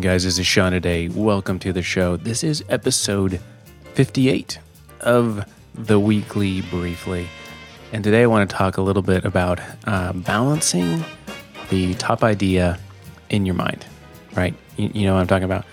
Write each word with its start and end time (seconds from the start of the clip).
guys. 0.00 0.24
This 0.24 0.38
is 0.38 0.46
Shawn 0.46 0.72
today. 0.72 1.08
Welcome 1.08 1.58
to 1.58 1.74
the 1.74 1.82
show. 1.82 2.16
This 2.16 2.42
is 2.42 2.64
episode 2.70 3.38
58 3.92 4.58
of 5.00 5.44
the 5.74 6.00
weekly 6.00 6.62
briefly. 6.62 7.28
And 7.92 8.02
today 8.02 8.22
I 8.22 8.26
want 8.26 8.48
to 8.48 8.56
talk 8.56 8.78
a 8.78 8.82
little 8.82 9.02
bit 9.02 9.26
about 9.26 9.60
uh, 9.86 10.14
balancing 10.14 11.04
the 11.68 11.92
top 11.94 12.24
idea 12.24 12.78
in 13.28 13.44
your 13.44 13.54
mind, 13.54 13.84
right? 14.34 14.54
You, 14.78 14.90
you 14.94 15.04
know 15.04 15.14
what 15.14 15.20
I'm 15.20 15.26
talking 15.26 15.44
about. 15.44 15.66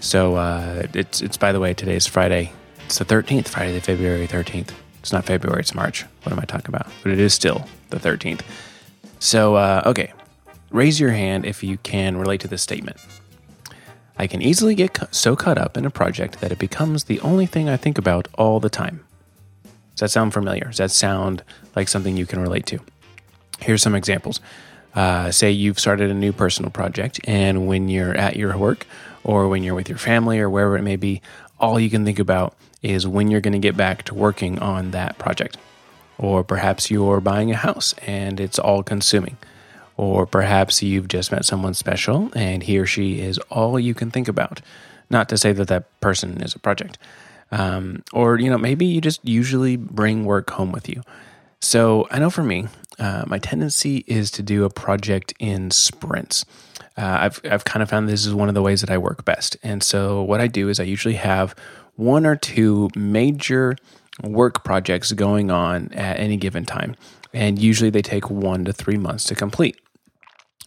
So 0.00 0.34
uh, 0.34 0.86
it's 0.92 1.22
it's 1.22 1.36
by 1.36 1.52
the 1.52 1.60
way, 1.60 1.72
today's 1.72 2.08
Friday. 2.08 2.52
It's 2.86 2.98
the 2.98 3.04
13th, 3.04 3.46
Friday, 3.46 3.72
the 3.72 3.80
February 3.80 4.26
13th. 4.26 4.70
It's 4.98 5.12
not 5.12 5.26
February, 5.26 5.60
it's 5.60 5.76
March. 5.76 6.04
What 6.24 6.32
am 6.32 6.40
I 6.40 6.44
talking 6.44 6.74
about? 6.74 6.88
But 7.04 7.12
it 7.12 7.20
is 7.20 7.34
still 7.34 7.68
the 7.90 7.98
13th. 7.98 8.40
So 9.20 9.54
uh, 9.54 9.82
okay, 9.86 10.12
raise 10.72 10.98
your 10.98 11.10
hand 11.10 11.44
if 11.44 11.62
you 11.62 11.78
can 11.78 12.16
relate 12.16 12.40
to 12.40 12.48
this 12.48 12.62
statement. 12.62 12.96
I 14.20 14.26
can 14.26 14.42
easily 14.42 14.74
get 14.74 14.98
so 15.12 15.34
caught 15.34 15.56
up 15.56 15.78
in 15.78 15.86
a 15.86 15.90
project 15.90 16.42
that 16.42 16.52
it 16.52 16.58
becomes 16.58 17.04
the 17.04 17.20
only 17.20 17.46
thing 17.46 17.70
I 17.70 17.78
think 17.78 17.96
about 17.96 18.28
all 18.34 18.60
the 18.60 18.68
time. 18.68 19.02
Does 19.64 20.00
that 20.00 20.10
sound 20.10 20.34
familiar? 20.34 20.64
Does 20.64 20.76
that 20.76 20.90
sound 20.90 21.42
like 21.74 21.88
something 21.88 22.18
you 22.18 22.26
can 22.26 22.38
relate 22.38 22.66
to? 22.66 22.80
Here's 23.60 23.80
some 23.80 23.94
examples. 23.94 24.38
Uh, 24.94 25.30
say 25.30 25.50
you've 25.50 25.80
started 25.80 26.10
a 26.10 26.14
new 26.14 26.34
personal 26.34 26.70
project, 26.70 27.18
and 27.24 27.66
when 27.66 27.88
you're 27.88 28.14
at 28.14 28.36
your 28.36 28.58
work 28.58 28.86
or 29.24 29.48
when 29.48 29.62
you're 29.62 29.74
with 29.74 29.88
your 29.88 29.96
family 29.96 30.38
or 30.38 30.50
wherever 30.50 30.76
it 30.76 30.82
may 30.82 30.96
be, 30.96 31.22
all 31.58 31.80
you 31.80 31.88
can 31.88 32.04
think 32.04 32.18
about 32.18 32.54
is 32.82 33.06
when 33.06 33.30
you're 33.30 33.40
going 33.40 33.54
to 33.54 33.58
get 33.58 33.74
back 33.74 34.02
to 34.02 34.14
working 34.14 34.58
on 34.58 34.90
that 34.90 35.16
project. 35.16 35.56
Or 36.18 36.44
perhaps 36.44 36.90
you're 36.90 37.22
buying 37.22 37.50
a 37.52 37.56
house 37.56 37.94
and 38.02 38.38
it's 38.38 38.58
all 38.58 38.82
consuming. 38.82 39.38
Or 40.00 40.24
perhaps 40.24 40.82
you've 40.82 41.08
just 41.08 41.30
met 41.30 41.44
someone 41.44 41.74
special 41.74 42.30
and 42.34 42.62
he 42.62 42.78
or 42.78 42.86
she 42.86 43.20
is 43.20 43.36
all 43.50 43.78
you 43.78 43.92
can 43.92 44.10
think 44.10 44.28
about. 44.28 44.62
Not 45.10 45.28
to 45.28 45.36
say 45.36 45.52
that 45.52 45.68
that 45.68 46.00
person 46.00 46.40
is 46.40 46.54
a 46.54 46.58
project. 46.58 46.96
Um, 47.52 48.02
or, 48.14 48.38
you 48.38 48.48
know, 48.48 48.56
maybe 48.56 48.86
you 48.86 49.02
just 49.02 49.22
usually 49.22 49.76
bring 49.76 50.24
work 50.24 50.48
home 50.52 50.72
with 50.72 50.88
you. 50.88 51.02
So 51.60 52.08
I 52.10 52.18
know 52.18 52.30
for 52.30 52.42
me, 52.42 52.68
uh, 52.98 53.24
my 53.26 53.38
tendency 53.38 54.02
is 54.06 54.30
to 54.30 54.42
do 54.42 54.64
a 54.64 54.70
project 54.70 55.34
in 55.38 55.70
sprints. 55.70 56.46
Uh, 56.96 57.18
I've, 57.20 57.40
I've 57.44 57.64
kind 57.64 57.82
of 57.82 57.90
found 57.90 58.08
this 58.08 58.24
is 58.24 58.32
one 58.32 58.48
of 58.48 58.54
the 58.54 58.62
ways 58.62 58.80
that 58.80 58.90
I 58.90 58.96
work 58.96 59.26
best. 59.26 59.58
And 59.62 59.82
so 59.82 60.22
what 60.22 60.40
I 60.40 60.46
do 60.46 60.70
is 60.70 60.80
I 60.80 60.84
usually 60.84 61.16
have 61.16 61.54
one 61.96 62.24
or 62.24 62.36
two 62.36 62.88
major 62.96 63.76
work 64.22 64.64
projects 64.64 65.12
going 65.12 65.50
on 65.50 65.92
at 65.92 66.18
any 66.18 66.38
given 66.38 66.64
time. 66.64 66.96
And 67.34 67.58
usually 67.58 67.90
they 67.90 68.00
take 68.00 68.30
one 68.30 68.64
to 68.64 68.72
three 68.72 68.96
months 68.96 69.24
to 69.24 69.34
complete. 69.34 69.76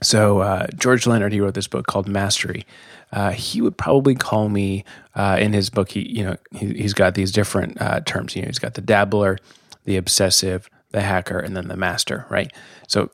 So 0.03 0.39
uh, 0.39 0.67
George 0.75 1.07
Leonard, 1.07 1.33
he 1.33 1.41
wrote 1.41 1.53
this 1.53 1.67
book 1.67 1.87
called 1.87 2.07
Mastery. 2.07 2.65
Uh, 3.11 3.31
he 3.31 3.61
would 3.61 3.77
probably 3.77 4.15
call 4.15 4.49
me 4.49 4.83
uh, 5.15 5.37
in 5.39 5.53
his 5.53 5.69
book. 5.69 5.91
He, 5.91 6.01
you 6.01 6.23
know, 6.23 6.37
he, 6.51 6.81
has 6.81 6.93
got 6.93 7.15
these 7.15 7.31
different 7.31 7.79
uh, 7.81 8.01
terms. 8.01 8.35
You 8.35 8.41
know, 8.41 8.47
he's 8.47 8.59
got 8.59 8.73
the 8.73 8.81
dabbler, 8.81 9.37
the 9.85 9.97
obsessive, 9.97 10.69
the 10.91 11.01
hacker, 11.01 11.39
and 11.39 11.55
then 11.55 11.67
the 11.67 11.77
master. 11.77 12.25
Right. 12.29 12.51
So 12.87 13.11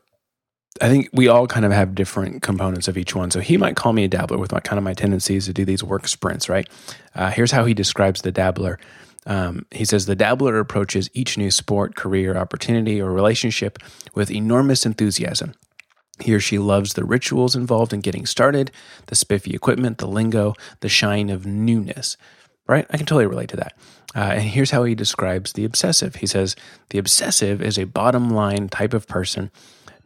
I 0.81 0.87
think 0.87 1.09
we 1.11 1.27
all 1.27 1.47
kind 1.47 1.65
of 1.65 1.71
have 1.71 1.95
different 1.95 2.41
components 2.41 2.87
of 2.87 2.97
each 2.97 3.13
one. 3.13 3.31
So 3.31 3.39
he 3.41 3.57
might 3.57 3.75
call 3.75 3.91
me 3.93 4.05
a 4.05 4.07
dabbler 4.07 4.37
with 4.37 4.51
my 4.51 4.59
kind 4.61 4.77
of 4.77 4.83
my 4.83 4.93
tendencies 4.93 5.45
to 5.45 5.53
do 5.53 5.65
these 5.65 5.83
work 5.83 6.07
sprints. 6.07 6.47
Right. 6.47 6.67
Uh, 7.13 7.31
here's 7.31 7.51
how 7.51 7.65
he 7.65 7.73
describes 7.73 8.21
the 8.21 8.31
dabbler. 8.31 8.79
Um, 9.25 9.65
he 9.71 9.83
says 9.85 10.05
the 10.05 10.15
dabbler 10.15 10.59
approaches 10.59 11.09
each 11.13 11.37
new 11.37 11.51
sport, 11.51 11.95
career, 11.95 12.37
opportunity, 12.37 13.01
or 13.01 13.11
relationship 13.11 13.77
with 14.15 14.31
enormous 14.31 14.85
enthusiasm. 14.85 15.53
He 16.19 16.33
or 16.33 16.39
she 16.39 16.59
loves 16.59 16.93
the 16.93 17.05
rituals 17.05 17.55
involved 17.55 17.93
in 17.93 18.01
getting 18.01 18.25
started, 18.25 18.71
the 19.07 19.15
spiffy 19.15 19.53
equipment, 19.53 19.97
the 19.97 20.07
lingo, 20.07 20.53
the 20.81 20.89
shine 20.89 21.29
of 21.29 21.45
newness. 21.45 22.17
Right? 22.67 22.85
I 22.89 22.97
can 22.97 23.05
totally 23.05 23.25
relate 23.25 23.49
to 23.49 23.57
that. 23.57 23.73
Uh, 24.15 24.33
and 24.33 24.41
here's 24.41 24.71
how 24.71 24.83
he 24.83 24.95
describes 24.95 25.53
the 25.53 25.65
obsessive. 25.65 26.15
He 26.15 26.27
says, 26.27 26.55
The 26.89 26.97
obsessive 26.97 27.61
is 27.61 27.77
a 27.77 27.85
bottom 27.85 28.29
line 28.29 28.69
type 28.69 28.93
of 28.93 29.07
person, 29.07 29.51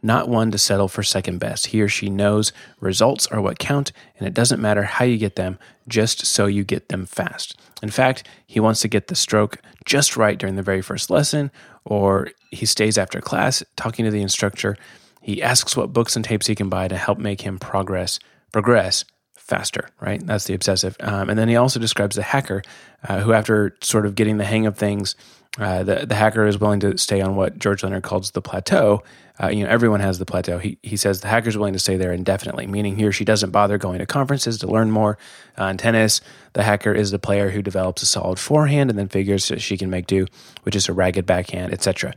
not 0.02 0.28
one 0.28 0.50
to 0.50 0.58
settle 0.58 0.88
for 0.88 1.02
second 1.02 1.38
best. 1.38 1.68
He 1.68 1.80
or 1.80 1.88
she 1.88 2.10
knows 2.10 2.52
results 2.80 3.26
are 3.28 3.40
what 3.40 3.58
count, 3.58 3.92
and 4.18 4.26
it 4.26 4.34
doesn't 4.34 4.60
matter 4.60 4.82
how 4.82 5.04
you 5.04 5.16
get 5.16 5.36
them, 5.36 5.58
just 5.88 6.26
so 6.26 6.46
you 6.46 6.64
get 6.64 6.88
them 6.88 7.06
fast. 7.06 7.58
In 7.82 7.90
fact, 7.90 8.26
he 8.46 8.60
wants 8.60 8.80
to 8.80 8.88
get 8.88 9.08
the 9.08 9.14
stroke 9.14 9.58
just 9.84 10.16
right 10.16 10.38
during 10.38 10.56
the 10.56 10.62
very 10.62 10.82
first 10.82 11.10
lesson, 11.10 11.50
or 11.84 12.30
he 12.50 12.66
stays 12.66 12.98
after 12.98 13.20
class 13.20 13.62
talking 13.76 14.04
to 14.04 14.10
the 14.10 14.22
instructor 14.22 14.76
he 15.24 15.42
asks 15.42 15.74
what 15.74 15.94
books 15.94 16.16
and 16.16 16.24
tapes 16.24 16.46
he 16.46 16.54
can 16.54 16.68
buy 16.68 16.86
to 16.86 16.98
help 16.98 17.18
make 17.18 17.40
him 17.40 17.58
progress 17.58 18.20
progress 18.52 19.06
faster. 19.34 19.88
Right, 19.98 20.24
that's 20.24 20.44
the 20.44 20.52
obsessive. 20.54 20.96
Um, 21.00 21.30
and 21.30 21.38
then 21.38 21.48
he 21.48 21.56
also 21.56 21.80
describes 21.80 22.16
the 22.16 22.22
hacker, 22.22 22.62
uh, 23.08 23.20
who 23.20 23.32
after 23.32 23.74
sort 23.80 24.04
of 24.04 24.14
getting 24.14 24.36
the 24.36 24.44
hang 24.44 24.66
of 24.66 24.76
things, 24.76 25.16
uh, 25.58 25.82
the 25.82 26.04
the 26.06 26.14
hacker 26.14 26.46
is 26.46 26.58
willing 26.58 26.80
to 26.80 26.98
stay 26.98 27.22
on 27.22 27.36
what 27.36 27.58
George 27.58 27.82
Leonard 27.82 28.02
calls 28.02 28.32
the 28.32 28.42
plateau. 28.42 29.02
Uh, 29.42 29.48
you 29.48 29.64
know, 29.64 29.70
everyone 29.70 30.00
has 30.00 30.18
the 30.18 30.26
plateau. 30.26 30.58
He 30.58 30.78
he 30.82 30.96
says 30.96 31.22
the 31.22 31.28
hacker 31.28 31.48
is 31.48 31.56
willing 31.56 31.72
to 31.72 31.78
stay 31.78 31.96
there 31.96 32.12
indefinitely, 32.12 32.66
meaning 32.66 32.96
he 32.96 33.04
or 33.04 33.12
she 33.12 33.24
doesn't 33.24 33.50
bother 33.50 33.78
going 33.78 34.00
to 34.00 34.06
conferences 34.06 34.58
to 34.58 34.66
learn 34.66 34.90
more. 34.90 35.16
Uh, 35.58 35.66
in 35.66 35.78
tennis, 35.78 36.20
the 36.52 36.64
hacker 36.64 36.92
is 36.92 37.12
the 37.12 37.18
player 37.18 37.50
who 37.50 37.62
develops 37.62 38.02
a 38.02 38.06
solid 38.06 38.38
forehand 38.38 38.90
and 38.90 38.98
then 38.98 39.08
figures 39.08 39.48
that 39.48 39.62
she 39.62 39.78
can 39.78 39.88
make 39.88 40.06
do, 40.06 40.26
which 40.64 40.76
is 40.76 40.88
a 40.88 40.92
ragged 40.92 41.24
backhand, 41.24 41.72
etc. 41.72 42.14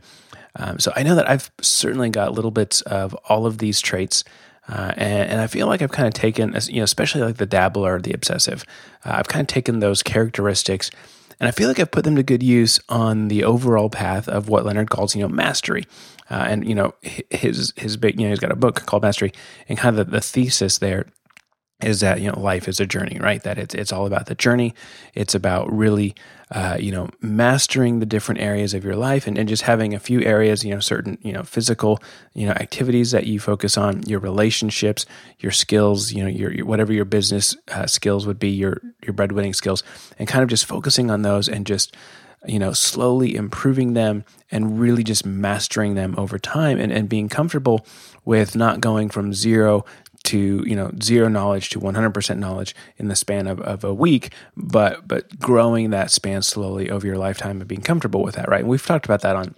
Um, 0.56 0.78
so 0.78 0.92
I 0.96 1.02
know 1.02 1.14
that 1.14 1.28
I've 1.28 1.50
certainly 1.60 2.10
got 2.10 2.32
little 2.32 2.50
bits 2.50 2.80
of 2.82 3.14
all 3.28 3.46
of 3.46 3.58
these 3.58 3.80
traits. 3.80 4.24
Uh, 4.68 4.92
and, 4.96 5.30
and, 5.30 5.40
I 5.40 5.46
feel 5.46 5.66
like 5.66 5.80
I've 5.80 5.92
kind 5.92 6.06
of 6.06 6.12
taken, 6.12 6.54
you 6.68 6.76
know, 6.76 6.84
especially 6.84 7.22
like 7.22 7.38
the 7.38 7.46
dabbler 7.46 7.94
or 7.94 8.00
the 8.02 8.12
obsessive, 8.12 8.66
uh, 9.02 9.12
I've 9.14 9.28
kind 9.28 9.40
of 9.40 9.46
taken 9.46 9.78
those 9.78 10.02
characteristics 10.02 10.90
and 11.40 11.48
I 11.48 11.52
feel 11.52 11.68
like 11.68 11.78
I've 11.78 11.90
put 11.90 12.04
them 12.04 12.16
to 12.16 12.22
good 12.22 12.42
use 12.42 12.80
on 12.88 13.28
the 13.28 13.44
overall 13.44 13.88
path 13.88 14.28
of 14.28 14.48
what 14.48 14.66
Leonard 14.66 14.90
calls, 14.90 15.14
you 15.14 15.22
know, 15.22 15.28
mastery. 15.28 15.84
Uh, 16.30 16.44
and, 16.48 16.68
you 16.68 16.74
know, 16.74 16.94
his, 17.30 17.72
his 17.76 17.96
big, 17.96 18.20
you 18.20 18.26
know, 18.26 18.30
he's 18.30 18.40
got 18.40 18.52
a 18.52 18.56
book 18.56 18.84
called 18.86 19.02
Mastery 19.02 19.32
and 19.68 19.78
kind 19.78 19.98
of 19.98 20.06
the, 20.06 20.12
the 20.12 20.20
thesis 20.20 20.78
there 20.78 21.06
is 21.82 22.00
that 22.00 22.20
you 22.20 22.30
know 22.30 22.38
life 22.38 22.66
is 22.66 22.80
a 22.80 22.86
journey 22.86 23.18
right 23.20 23.42
that 23.44 23.56
it's 23.56 23.74
it's 23.74 23.92
all 23.92 24.06
about 24.06 24.26
the 24.26 24.34
journey 24.34 24.74
it's 25.14 25.34
about 25.34 25.72
really 25.72 26.14
uh, 26.50 26.76
you 26.80 26.90
know 26.90 27.08
mastering 27.20 28.00
the 28.00 28.06
different 28.06 28.40
areas 28.40 28.72
of 28.74 28.84
your 28.84 28.96
life 28.96 29.26
and, 29.26 29.36
and 29.36 29.48
just 29.48 29.62
having 29.62 29.94
a 29.94 29.98
few 29.98 30.22
areas 30.22 30.64
you 30.64 30.72
know 30.72 30.80
certain 30.80 31.18
you 31.22 31.32
know 31.32 31.42
physical 31.42 31.98
you 32.34 32.46
know 32.46 32.52
activities 32.52 33.10
that 33.10 33.26
you 33.26 33.38
focus 33.38 33.76
on 33.76 34.02
your 34.04 34.20
relationships 34.20 35.04
your 35.38 35.52
skills 35.52 36.12
you 36.12 36.22
know 36.22 36.28
your, 36.28 36.52
your 36.52 36.64
whatever 36.66 36.92
your 36.92 37.04
business 37.04 37.56
uh, 37.68 37.86
skills 37.86 38.26
would 38.26 38.38
be 38.38 38.48
your 38.48 38.80
your 39.02 39.12
breadwinning 39.12 39.54
skills 39.54 39.82
and 40.18 40.26
kind 40.26 40.42
of 40.42 40.48
just 40.48 40.64
focusing 40.64 41.10
on 41.10 41.22
those 41.22 41.48
and 41.48 41.66
just 41.66 41.94
you 42.46 42.58
know 42.58 42.72
slowly 42.72 43.34
improving 43.34 43.94
them 43.94 44.24
and 44.50 44.80
really 44.80 45.02
just 45.02 45.26
mastering 45.26 45.94
them 45.94 46.14
over 46.16 46.38
time 46.38 46.78
and, 46.78 46.92
and 46.92 47.08
being 47.08 47.28
comfortable 47.28 47.84
with 48.24 48.54
not 48.54 48.80
going 48.80 49.08
from 49.08 49.34
zero 49.34 49.84
to 50.24 50.62
you 50.66 50.76
know 50.76 50.90
zero 51.02 51.28
knowledge 51.28 51.70
to 51.70 51.80
100% 51.80 52.38
knowledge 52.38 52.74
in 52.96 53.08
the 53.08 53.16
span 53.16 53.46
of, 53.46 53.60
of 53.60 53.84
a 53.84 53.94
week 53.94 54.32
but 54.56 55.06
but 55.06 55.38
growing 55.38 55.90
that 55.90 56.10
span 56.10 56.42
slowly 56.42 56.90
over 56.90 57.06
your 57.06 57.16
lifetime 57.16 57.60
and 57.60 57.68
being 57.68 57.80
comfortable 57.80 58.22
with 58.22 58.34
that 58.34 58.48
right? 58.48 58.60
And 58.60 58.68
we've 58.68 58.84
talked 58.84 59.04
about 59.04 59.22
that 59.22 59.36
on 59.36 59.54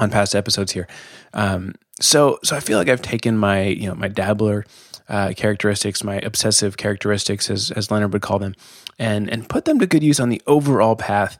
on 0.00 0.10
past 0.10 0.34
episodes 0.34 0.72
here. 0.72 0.86
Um, 1.34 1.74
so 2.00 2.38
so 2.44 2.56
i 2.56 2.60
feel 2.60 2.78
like 2.78 2.88
i've 2.88 3.02
taken 3.02 3.36
my 3.36 3.64
you 3.64 3.88
know 3.88 3.94
my 3.94 4.08
dabbler 4.08 4.64
uh, 5.08 5.32
characteristics 5.36 6.04
my 6.04 6.16
obsessive 6.18 6.76
characteristics 6.76 7.48
as, 7.50 7.70
as 7.70 7.90
leonard 7.90 8.12
would 8.12 8.22
call 8.22 8.38
them 8.38 8.54
and 8.98 9.28
and 9.30 9.48
put 9.48 9.64
them 9.64 9.78
to 9.78 9.86
good 9.86 10.02
use 10.02 10.20
on 10.20 10.28
the 10.28 10.42
overall 10.46 10.96
path 10.96 11.38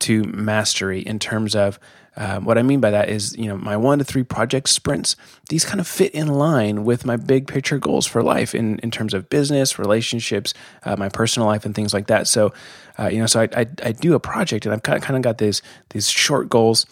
to 0.00 0.24
mastery 0.24 1.00
in 1.00 1.18
terms 1.18 1.54
of 1.54 1.78
um, 2.16 2.44
what 2.44 2.58
I 2.58 2.62
mean 2.62 2.80
by 2.80 2.90
that 2.90 3.08
is, 3.08 3.36
you 3.36 3.46
know, 3.46 3.56
my 3.56 3.76
one 3.76 3.98
to 3.98 4.04
three 4.04 4.22
project 4.22 4.68
sprints, 4.68 5.16
these 5.48 5.64
kind 5.64 5.80
of 5.80 5.86
fit 5.86 6.14
in 6.14 6.28
line 6.28 6.84
with 6.84 7.04
my 7.04 7.16
big 7.16 7.48
picture 7.48 7.78
goals 7.78 8.06
for 8.06 8.22
life 8.22 8.54
in, 8.54 8.78
in 8.80 8.90
terms 8.90 9.14
of 9.14 9.28
business, 9.28 9.78
relationships, 9.78 10.54
uh, 10.84 10.96
my 10.96 11.08
personal 11.08 11.48
life, 11.48 11.64
and 11.64 11.74
things 11.74 11.92
like 11.92 12.06
that. 12.06 12.28
So, 12.28 12.52
uh, 12.98 13.08
you 13.08 13.18
know, 13.18 13.26
so 13.26 13.40
I, 13.40 13.48
I, 13.56 13.66
I, 13.82 13.92
do 13.92 14.14
a 14.14 14.20
project 14.20 14.64
and 14.64 14.72
I've 14.72 14.82
kind 14.82 14.96
of, 14.96 15.02
kind 15.02 15.16
of 15.16 15.22
got 15.22 15.38
these, 15.38 15.60
these 15.90 16.08
short 16.08 16.48
goals. 16.48 16.86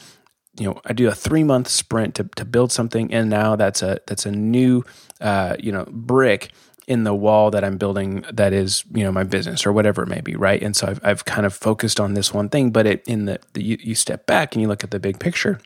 You 0.59 0.67
know, 0.67 0.81
I 0.85 0.93
do 0.93 1.09
a 1.09 1.15
three 1.15 1.45
month 1.45 1.69
sprint 1.69 2.17
to, 2.17 2.25
to 2.37 2.45
build 2.45 2.73
something, 2.73 3.13
and 3.15 3.31
now 3.31 3.57
that's 3.57 3.81
a 3.81 4.01
that's 4.07 4.27
a 4.27 4.31
new, 4.31 4.85
uh, 5.19 5.57
you 5.59 5.73
know, 5.73 5.87
brick 5.89 6.51
in 6.87 7.05
the 7.05 7.15
wall 7.15 7.51
that 7.51 7.63
I'm 7.63 7.77
building 7.79 8.25
that 8.33 8.53
is, 8.53 8.85
you 8.93 9.05
know, 9.05 9.13
my 9.13 9.25
business 9.25 9.65
or 9.65 9.73
whatever 9.73 10.03
it 10.03 10.09
may 10.09 10.21
be, 10.21 10.35
right? 10.35 10.61
And 10.63 10.75
so 10.75 10.89
I've, 10.89 11.01
I've 11.05 11.25
kind 11.25 11.47
of 11.47 11.55
focused 11.55 12.01
on 12.01 12.15
this 12.15 12.35
one 12.35 12.49
thing, 12.49 12.71
but 12.71 12.87
it 12.87 13.07
in 13.07 13.27
the, 13.27 13.39
the 13.53 13.63
you, 13.63 13.79
you 13.81 13.95
step 13.95 14.27
back 14.27 14.55
and 14.55 14.63
you 14.63 14.69
look 14.69 14.83
at 14.83 14.91
the 14.91 14.99
big 14.99 15.21
picture 15.21 15.61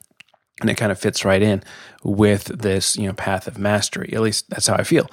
and 0.60 0.70
it 0.70 0.76
kind 0.76 0.92
of 0.92 0.98
fits 0.98 1.24
right 1.24 1.42
in 1.42 1.62
with 2.02 2.44
this, 2.44 2.96
you 2.96 3.06
know, 3.06 3.14
path 3.14 3.46
of 3.46 3.58
mastery. 3.58 4.12
At 4.12 4.20
least 4.20 4.50
that's 4.50 4.66
how 4.66 4.74
I 4.74 4.82
feel. 4.82 5.08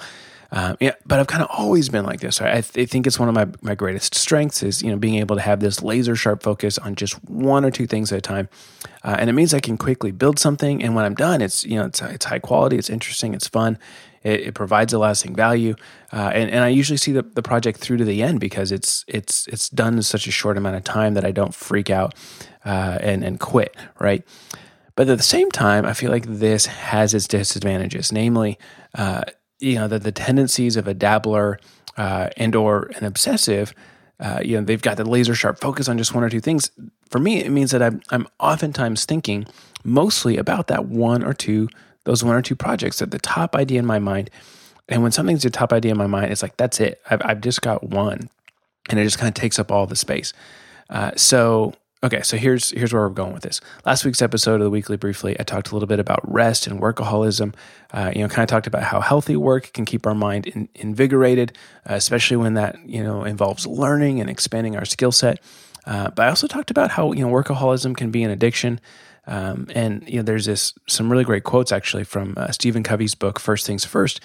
Um, 0.52 0.76
yeah, 0.78 0.92
but 1.04 1.18
I've 1.18 1.26
kind 1.26 1.42
of 1.42 1.48
always 1.50 1.88
been 1.88 2.04
like 2.04 2.20
this. 2.20 2.40
I, 2.40 2.60
th- 2.60 2.76
I, 2.76 2.86
think 2.88 3.08
it's 3.08 3.18
one 3.18 3.28
of 3.28 3.34
my, 3.34 3.48
my 3.60 3.74
greatest 3.74 4.14
strengths 4.14 4.62
is 4.62 4.82
you 4.82 4.90
know 4.90 4.96
being 4.96 5.16
able 5.16 5.34
to 5.34 5.42
have 5.42 5.58
this 5.58 5.82
laser 5.82 6.14
sharp 6.14 6.44
focus 6.44 6.78
on 6.78 6.94
just 6.94 7.14
one 7.28 7.64
or 7.64 7.72
two 7.72 7.88
things 7.88 8.12
at 8.12 8.18
a 8.18 8.20
time, 8.20 8.48
uh, 9.02 9.16
and 9.18 9.28
it 9.28 9.32
means 9.32 9.52
I 9.52 9.58
can 9.58 9.76
quickly 9.76 10.12
build 10.12 10.38
something. 10.38 10.80
And 10.80 10.94
when 10.94 11.04
I'm 11.04 11.16
done, 11.16 11.42
it's 11.42 11.64
you 11.64 11.76
know 11.76 11.86
it's 11.86 12.00
it's 12.02 12.26
high 12.26 12.38
quality, 12.38 12.76
it's 12.76 12.88
interesting, 12.88 13.34
it's 13.34 13.48
fun, 13.48 13.78
it, 14.24 14.40
it 14.40 14.54
provides 14.54 14.92
a 14.92 14.98
lasting 14.98 15.36
value, 15.36 15.74
uh, 16.12 16.30
and 16.34 16.50
and 16.50 16.64
I 16.64 16.68
usually 16.68 16.96
see 16.96 17.12
the, 17.12 17.22
the 17.22 17.42
project 17.42 17.78
through 17.78 17.98
to 17.98 18.04
the 18.04 18.22
end 18.22 18.40
because 18.40 18.72
it's 18.72 19.04
it's 19.06 19.46
it's 19.46 19.68
done 19.68 19.94
in 19.94 20.02
such 20.02 20.26
a 20.26 20.32
short 20.32 20.56
amount 20.56 20.76
of 20.76 20.84
time 20.84 21.14
that 21.14 21.24
I 21.24 21.30
don't 21.30 21.54
freak 21.54 21.90
out 21.90 22.14
uh, 22.64 22.98
and 23.00 23.22
and 23.22 23.38
quit. 23.38 23.76
Right. 24.00 24.24
But 24.96 25.08
at 25.08 25.18
the 25.18 25.24
same 25.24 25.50
time, 25.50 25.84
I 25.84 25.92
feel 25.92 26.10
like 26.10 26.24
this 26.26 26.66
has 26.66 27.14
its 27.14 27.26
disadvantages, 27.26 28.12
namely, 28.12 28.58
uh, 28.94 29.22
you 29.58 29.74
know, 29.74 29.88
the, 29.88 29.98
the 29.98 30.12
tendencies 30.12 30.76
of 30.76 30.86
a 30.86 30.94
dabbler 30.94 31.58
uh, 31.96 32.28
and 32.36 32.54
or 32.54 32.90
an 32.96 33.04
obsessive. 33.04 33.74
Uh, 34.20 34.40
you 34.44 34.56
know, 34.56 34.64
they've 34.64 34.82
got 34.82 34.96
the 34.96 35.04
laser 35.04 35.34
sharp 35.34 35.60
focus 35.60 35.88
on 35.88 35.98
just 35.98 36.14
one 36.14 36.22
or 36.22 36.30
two 36.30 36.40
things. 36.40 36.70
For 37.10 37.18
me, 37.18 37.42
it 37.42 37.50
means 37.50 37.72
that 37.72 37.82
I'm, 37.82 38.00
I'm 38.10 38.28
oftentimes 38.38 39.04
thinking 39.04 39.46
mostly 39.82 40.36
about 40.36 40.68
that 40.68 40.86
one 40.86 41.24
or 41.24 41.34
two, 41.34 41.68
those 42.04 42.22
one 42.22 42.34
or 42.34 42.42
two 42.42 42.56
projects 42.56 43.02
at 43.02 43.10
the 43.10 43.18
top 43.18 43.54
idea 43.54 43.78
in 43.78 43.86
my 43.86 43.98
mind. 43.98 44.30
And 44.88 45.02
when 45.02 45.12
something's 45.12 45.42
the 45.42 45.50
top 45.50 45.72
idea 45.72 45.92
in 45.92 45.98
my 45.98 46.06
mind, 46.06 46.30
it's 46.30 46.42
like, 46.42 46.56
that's 46.56 46.80
it. 46.80 47.00
I've, 47.10 47.22
I've 47.24 47.40
just 47.40 47.62
got 47.62 47.82
one. 47.82 48.28
And 48.90 49.00
it 49.00 49.04
just 49.04 49.18
kind 49.18 49.28
of 49.28 49.34
takes 49.34 49.58
up 49.58 49.72
all 49.72 49.86
the 49.86 49.96
space. 49.96 50.32
Uh, 50.90 51.12
so 51.16 51.74
Okay, 52.04 52.20
so 52.20 52.36
here's 52.36 52.68
here's 52.72 52.92
where 52.92 53.00
we're 53.00 53.08
going 53.08 53.32
with 53.32 53.44
this. 53.44 53.62
Last 53.86 54.04
week's 54.04 54.20
episode 54.20 54.56
of 54.56 54.60
the 54.60 54.68
Weekly 54.68 54.98
Briefly, 54.98 55.40
I 55.40 55.42
talked 55.42 55.70
a 55.70 55.74
little 55.74 55.86
bit 55.86 55.98
about 55.98 56.20
rest 56.30 56.66
and 56.66 56.78
workaholism. 56.78 57.54
Uh, 57.94 58.12
you 58.14 58.20
know, 58.20 58.28
kind 58.28 58.42
of 58.42 58.48
talked 58.48 58.66
about 58.66 58.82
how 58.82 59.00
healthy 59.00 59.36
work 59.36 59.72
can 59.72 59.86
keep 59.86 60.06
our 60.06 60.14
mind 60.14 60.46
in, 60.46 60.68
invigorated, 60.74 61.56
uh, 61.88 61.94
especially 61.94 62.36
when 62.36 62.52
that 62.54 62.76
you 62.86 63.02
know 63.02 63.24
involves 63.24 63.66
learning 63.66 64.20
and 64.20 64.28
expanding 64.28 64.76
our 64.76 64.84
skill 64.84 65.12
set. 65.12 65.40
Uh, 65.86 66.10
but 66.10 66.26
I 66.26 66.28
also 66.28 66.46
talked 66.46 66.70
about 66.70 66.90
how 66.90 67.12
you 67.12 67.26
know 67.26 67.32
workaholism 67.32 67.96
can 67.96 68.10
be 68.10 68.22
an 68.22 68.30
addiction. 68.30 68.80
Um, 69.26 69.68
and 69.74 70.08
you 70.08 70.16
know, 70.16 70.22
there's 70.22 70.46
this 70.46 70.74
some 70.86 71.10
really 71.10 71.24
great 71.24 71.44
quotes 71.44 71.72
actually 71.72 72.04
from 72.04 72.34
uh, 72.36 72.50
Stephen 72.50 72.82
Covey's 72.82 73.14
book 73.14 73.40
First 73.40 73.66
Things 73.66 73.84
First, 73.84 74.20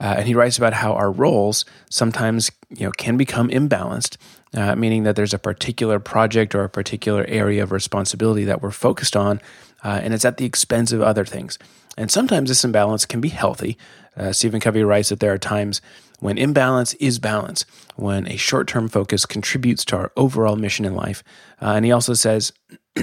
uh, 0.00 0.14
and 0.18 0.26
he 0.26 0.34
writes 0.34 0.58
about 0.58 0.72
how 0.72 0.94
our 0.94 1.10
roles 1.10 1.64
sometimes 1.90 2.50
you 2.70 2.86
know 2.86 2.92
can 2.92 3.16
become 3.16 3.48
imbalanced 3.48 4.16
uh, 4.54 4.74
meaning 4.76 5.04
that 5.04 5.16
there's 5.16 5.34
a 5.34 5.38
particular 5.38 5.98
project 5.98 6.54
or 6.54 6.64
a 6.64 6.68
particular 6.68 7.24
area 7.26 7.62
of 7.62 7.72
responsibility 7.72 8.44
that 8.44 8.60
we're 8.60 8.70
focused 8.70 9.16
on, 9.16 9.40
uh, 9.82 10.00
and 10.02 10.12
it's 10.12 10.24
at 10.24 10.36
the 10.36 10.44
expense 10.44 10.92
of 10.92 11.00
other 11.00 11.24
things. 11.24 11.58
And 11.96 12.10
sometimes 12.10 12.48
this 12.48 12.64
imbalance 12.64 13.04
can 13.06 13.20
be 13.20 13.28
healthy. 13.28 13.76
Uh, 14.16 14.32
Stephen 14.32 14.60
Covey 14.60 14.84
writes 14.84 15.08
that 15.08 15.20
there 15.20 15.32
are 15.32 15.38
times 15.38 15.80
when 16.20 16.38
imbalance 16.38 16.94
is 16.94 17.18
balance, 17.18 17.64
when 17.96 18.26
a 18.28 18.36
short 18.36 18.68
term 18.68 18.88
focus 18.88 19.26
contributes 19.26 19.84
to 19.86 19.96
our 19.96 20.12
overall 20.16 20.56
mission 20.56 20.84
in 20.84 20.94
life. 20.94 21.24
Uh, 21.60 21.72
and 21.72 21.84
he 21.84 21.92
also 21.92 22.14
says, 22.14 22.52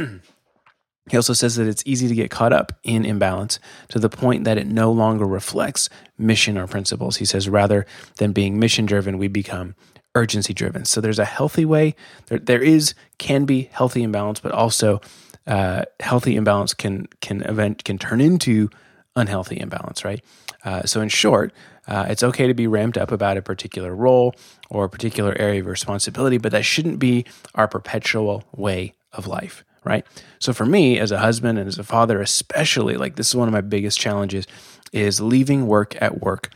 He 1.10 1.18
also 1.18 1.34
says 1.34 1.56
that 1.56 1.68
it's 1.68 1.84
easy 1.86 2.08
to 2.08 2.16
get 2.16 2.32
caught 2.32 2.54
up 2.54 2.78
in 2.84 3.06
imbalance 3.06 3.60
to 3.90 4.00
the 4.00 4.10
point 4.10 4.44
that 4.44 4.58
it 4.58 4.68
no 4.68 4.92
longer 4.92 5.26
reflects 5.26 5.90
mission 6.18 6.58
or 6.58 6.68
principles. 6.68 7.18
He 7.18 7.26
says 7.26 7.50
rather 7.50 7.86
than 8.18 8.32
being 8.32 8.60
mission 8.60 8.86
driven, 8.86 9.18
we 9.18 9.28
become 9.28 9.76
urgency 10.16 10.54
driven. 10.54 10.86
So 10.86 11.02
there's 11.02 11.20
a 11.20 11.26
healthy 11.26 11.66
way. 11.66 11.96
There, 12.28 12.40
there 12.40 12.62
is 12.62 12.94
can 13.18 13.46
be 13.46 13.70
healthy 13.72 14.04
imbalance, 14.04 14.40
but 14.40 14.52
also 14.52 15.02
uh, 15.48 15.84
healthy 16.00 16.36
imbalance 16.36 16.74
can 16.74 17.08
can 17.22 17.42
event 17.42 17.84
can 17.84 17.98
turn 17.98 18.22
into 18.22 18.70
unhealthy 19.16 19.60
imbalance, 19.60 20.06
right? 20.06 20.24
Uh, 20.64 20.84
so 20.84 21.02
in 21.02 21.10
short, 21.10 21.54
uh, 21.88 22.06
it's 22.10 22.24
okay 22.24 22.48
to 22.48 22.54
be 22.54 22.68
ramped 22.68 22.98
up 22.98 23.12
about 23.12 23.38
a 23.38 23.42
particular 23.42 23.96
role 23.96 24.36
or 24.70 24.86
a 24.86 24.90
particular 24.90 25.36
area 25.40 25.62
of 25.62 25.66
responsibility, 25.66 26.38
but 26.38 26.52
that 26.52 26.64
shouldn't 26.64 27.00
be 27.00 27.26
our 27.56 27.68
perpetual 27.68 28.44
way 28.56 28.94
of 29.14 29.26
life, 29.26 29.64
right? 29.84 30.06
So 30.40 30.54
for 30.54 30.66
me, 30.66 31.00
as 31.00 31.12
a 31.12 31.20
husband 31.20 31.60
and 31.60 31.68
as 31.68 31.78
a 31.78 31.84
father, 31.84 32.22
especially, 32.22 32.96
like 32.96 33.16
this 33.16 33.30
is 33.30 33.36
one 33.36 33.48
of 33.48 33.54
my 33.54 33.62
biggest 33.62 34.00
challenges, 34.00 34.46
is 34.92 35.22
leaving 35.22 35.68
work 35.68 36.00
at 36.02 36.22
work 36.22 36.50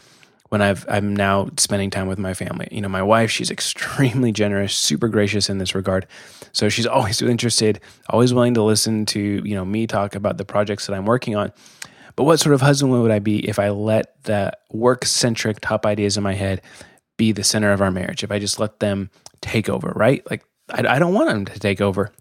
when 0.50 0.62
I've 0.62 0.86
I'm 0.88 1.16
now 1.16 1.50
spending 1.58 1.90
time 1.90 2.06
with 2.08 2.20
my 2.20 2.36
family. 2.36 2.68
You 2.72 2.82
know, 2.82 2.88
my 2.88 3.02
wife, 3.02 3.32
she's 3.32 3.50
extremely 3.60 4.32
generous, 4.32 4.76
super 4.76 5.08
gracious 5.08 5.50
in 5.50 5.58
this 5.58 5.74
regard. 5.74 6.06
So 6.52 6.70
she's 6.70 6.86
always 6.98 7.22
interested, 7.22 7.80
always 8.10 8.34
willing 8.36 8.54
to 8.54 8.62
listen 8.62 9.06
to, 9.08 9.20
you 9.20 9.56
know, 9.56 9.66
me 9.66 9.88
talk 9.88 10.14
about 10.14 10.38
the 10.38 10.46
projects 10.46 10.86
that 10.86 10.94
I'm 10.94 11.06
working 11.06 11.36
on. 11.36 11.52
But 12.16 12.26
what 12.26 12.40
sort 12.40 12.54
of 12.54 12.62
husband 12.62 12.92
would 12.92 13.10
I 13.10 13.18
be 13.18 13.48
if 13.50 13.58
I 13.58 13.70
let 13.70 14.24
the 14.26 14.56
work-centric 14.70 15.60
top 15.62 15.88
ideas 15.88 16.16
in 16.16 16.22
my 16.22 16.36
head 16.36 16.62
be 17.18 17.32
the 17.32 17.44
center 17.44 17.72
of 17.72 17.82
our 17.82 17.90
marriage? 17.90 18.24
If 18.24 18.32
I 18.32 18.38
just 18.38 18.60
let 18.60 18.80
them 18.80 19.10
take 19.42 19.70
over, 19.70 19.92
right? 19.96 20.24
Like 20.30 20.46
I, 20.70 20.96
I 20.96 21.00
don't 21.00 21.16
want 21.16 21.30
them 21.30 21.46
to 21.46 21.60
take 21.60 21.82
over 21.82 22.12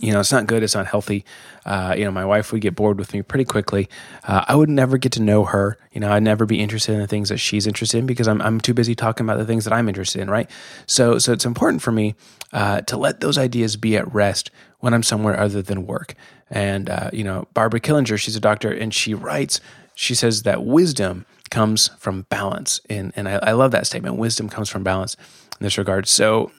you 0.00 0.12
know, 0.12 0.20
it's 0.20 0.32
not 0.32 0.46
good. 0.46 0.62
It's 0.62 0.74
not 0.74 0.86
healthy. 0.86 1.24
Uh, 1.64 1.94
you 1.96 2.04
know, 2.04 2.10
my 2.10 2.24
wife 2.24 2.52
would 2.52 2.60
get 2.60 2.74
bored 2.74 2.98
with 2.98 3.12
me 3.14 3.22
pretty 3.22 3.44
quickly. 3.44 3.88
Uh, 4.24 4.44
I 4.46 4.54
would 4.54 4.68
never 4.68 4.98
get 4.98 5.12
to 5.12 5.22
know 5.22 5.44
her. 5.44 5.78
You 5.92 6.00
know, 6.00 6.10
I'd 6.12 6.22
never 6.22 6.46
be 6.46 6.60
interested 6.60 6.92
in 6.94 7.00
the 7.00 7.06
things 7.06 7.28
that 7.28 7.38
she's 7.38 7.66
interested 7.66 7.98
in 7.98 8.06
because 8.06 8.28
I'm, 8.28 8.42
I'm 8.42 8.60
too 8.60 8.74
busy 8.74 8.94
talking 8.94 9.24
about 9.24 9.38
the 9.38 9.44
things 9.44 9.64
that 9.64 9.72
I'm 9.72 9.88
interested 9.88 10.20
in, 10.20 10.30
right? 10.30 10.50
So, 10.86 11.18
so 11.18 11.32
it's 11.32 11.44
important 11.44 11.82
for 11.82 11.92
me 11.92 12.14
uh, 12.52 12.80
to 12.82 12.96
let 12.96 13.20
those 13.20 13.38
ideas 13.38 13.76
be 13.76 13.96
at 13.96 14.12
rest 14.12 14.50
when 14.80 14.94
I'm 14.94 15.02
somewhere 15.02 15.38
other 15.38 15.62
than 15.62 15.86
work. 15.86 16.14
And, 16.50 16.90
uh, 16.90 17.10
you 17.12 17.24
know, 17.24 17.48
Barbara 17.54 17.80
Killinger, 17.80 18.18
she's 18.18 18.36
a 18.36 18.40
doctor, 18.40 18.70
and 18.70 18.92
she 18.92 19.14
writes, 19.14 19.60
she 19.94 20.14
says 20.14 20.42
that 20.42 20.64
wisdom 20.64 21.24
comes 21.50 21.88
from 21.98 22.22
balance. 22.22 22.80
And, 22.90 23.12
and 23.16 23.28
I, 23.28 23.38
I 23.42 23.52
love 23.52 23.70
that 23.70 23.86
statement. 23.86 24.16
Wisdom 24.16 24.48
comes 24.48 24.68
from 24.68 24.82
balance 24.82 25.16
in 25.58 25.64
this 25.64 25.78
regard. 25.78 26.08
So 26.08 26.50